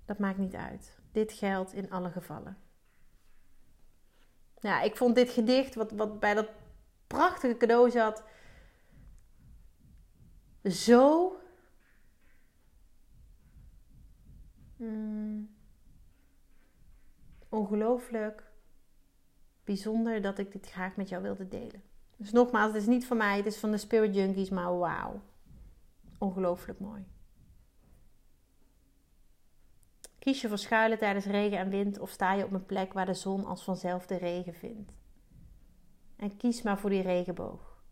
dat 0.05 0.19
maakt 0.19 0.37
niet 0.37 0.55
uit. 0.55 0.99
Dit 1.11 1.33
geldt 1.33 1.73
in 1.73 1.91
alle 1.91 2.09
gevallen. 2.09 2.57
Ja, 4.59 4.81
ik 4.81 4.97
vond 4.97 5.15
dit 5.15 5.29
gedicht, 5.29 5.75
wat, 5.75 5.91
wat 5.91 6.19
bij 6.19 6.33
dat 6.33 6.49
prachtige 7.07 7.57
cadeau 7.57 7.89
zat, 7.89 8.23
zo 10.63 11.35
Mm. 14.81 15.49
Ongelooflijk 17.49 18.43
bijzonder 19.63 20.21
dat 20.21 20.37
ik 20.37 20.51
dit 20.51 20.69
graag 20.69 20.95
met 20.95 21.09
jou 21.09 21.23
wilde 21.23 21.47
delen. 21.47 21.83
Dus 22.15 22.31
nogmaals, 22.31 22.73
het 22.73 22.81
is 22.81 22.87
niet 22.87 23.05
van 23.05 23.17
mij, 23.17 23.37
het 23.37 23.45
is 23.45 23.57
van 23.57 23.71
de 23.71 23.77
Spirit 23.77 24.15
Junkies, 24.15 24.49
maar 24.49 24.77
wauw. 24.77 25.21
Ongelooflijk 26.21 26.79
mooi. 26.79 27.05
Kies 30.19 30.41
je 30.41 30.47
voor 30.47 30.57
schuilen 30.57 30.97
tijdens 30.97 31.25
regen 31.25 31.57
en 31.57 31.69
wind 31.69 31.99
of 31.99 32.09
sta 32.09 32.33
je 32.33 32.45
op 32.45 32.51
een 32.51 32.65
plek 32.65 32.93
waar 32.93 33.05
de 33.05 33.13
zon 33.13 33.45
als 33.45 33.63
vanzelf 33.63 34.05
de 34.05 34.15
regen 34.15 34.53
vindt? 34.53 34.91
En 36.15 36.37
kies 36.37 36.61
maar 36.61 36.79
voor 36.79 36.89
die 36.89 37.01
regenboog. 37.01 37.83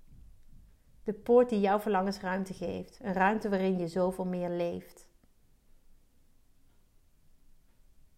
De 1.04 1.14
poort 1.14 1.50
die 1.50 1.60
jouw 1.60 1.80
verlangens 1.80 2.20
ruimte 2.20 2.54
geeft. 2.54 3.00
Een 3.02 3.14
ruimte 3.14 3.50
waarin 3.50 3.78
je 3.78 3.88
zoveel 3.88 4.26
meer 4.26 4.50
leeft. 4.50 5.08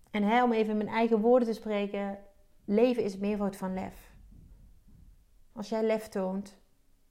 En 0.09 0.23
hè, 0.23 0.43
om 0.43 0.51
even 0.51 0.77
mijn 0.77 0.89
eigen 0.89 1.19
woorden 1.19 1.47
te 1.47 1.53
spreken, 1.53 2.19
leven 2.65 3.03
is 3.03 3.17
meervoud 3.17 3.55
van 3.55 3.73
lef. 3.73 4.15
Als 5.51 5.69
jij 5.69 5.83
lef 5.83 6.07
toont, 6.07 6.57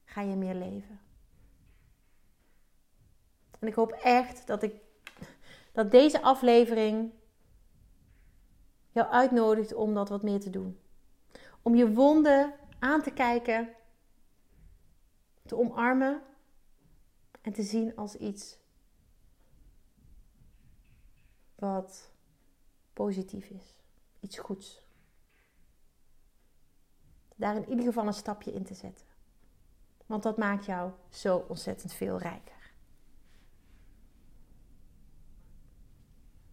ga 0.05 0.21
je 0.21 0.37
meer 0.37 0.55
leven. 0.55 1.01
En 3.61 3.69
ik 3.69 3.75
hoop 3.75 3.93
echt 3.93 4.47
dat, 4.47 4.63
ik, 4.63 4.75
dat 5.73 5.91
deze 5.91 6.23
aflevering 6.23 7.13
jou 8.91 9.09
uitnodigt 9.09 9.75
om 9.75 9.95
dat 9.95 10.09
wat 10.09 10.23
meer 10.23 10.41
te 10.41 10.51
doen. 10.51 10.79
Om 11.63 11.75
je 11.75 11.93
wonden 11.93 12.55
aan 12.79 13.03
te 13.03 13.11
kijken, 13.11 13.69
te 15.47 15.57
omarmen 15.57 16.23
en 17.41 17.53
te 17.53 17.63
zien 17.63 17.97
als 17.97 18.17
iets 18.17 18.59
wat 21.55 22.11
positief 22.93 23.49
is. 23.49 23.79
Iets 24.21 24.39
goeds. 24.39 24.83
Daar 27.37 27.57
in 27.57 27.69
ieder 27.69 27.85
geval 27.85 28.07
een 28.07 28.13
stapje 28.13 28.53
in 28.53 28.65
te 28.65 28.75
zetten. 28.75 29.07
Want 30.07 30.23
dat 30.23 30.39
maakt 30.39 30.65
jou 30.65 30.93
zo 31.09 31.45
ontzettend 31.49 31.93
veel 31.93 32.19
rijker. 32.19 32.60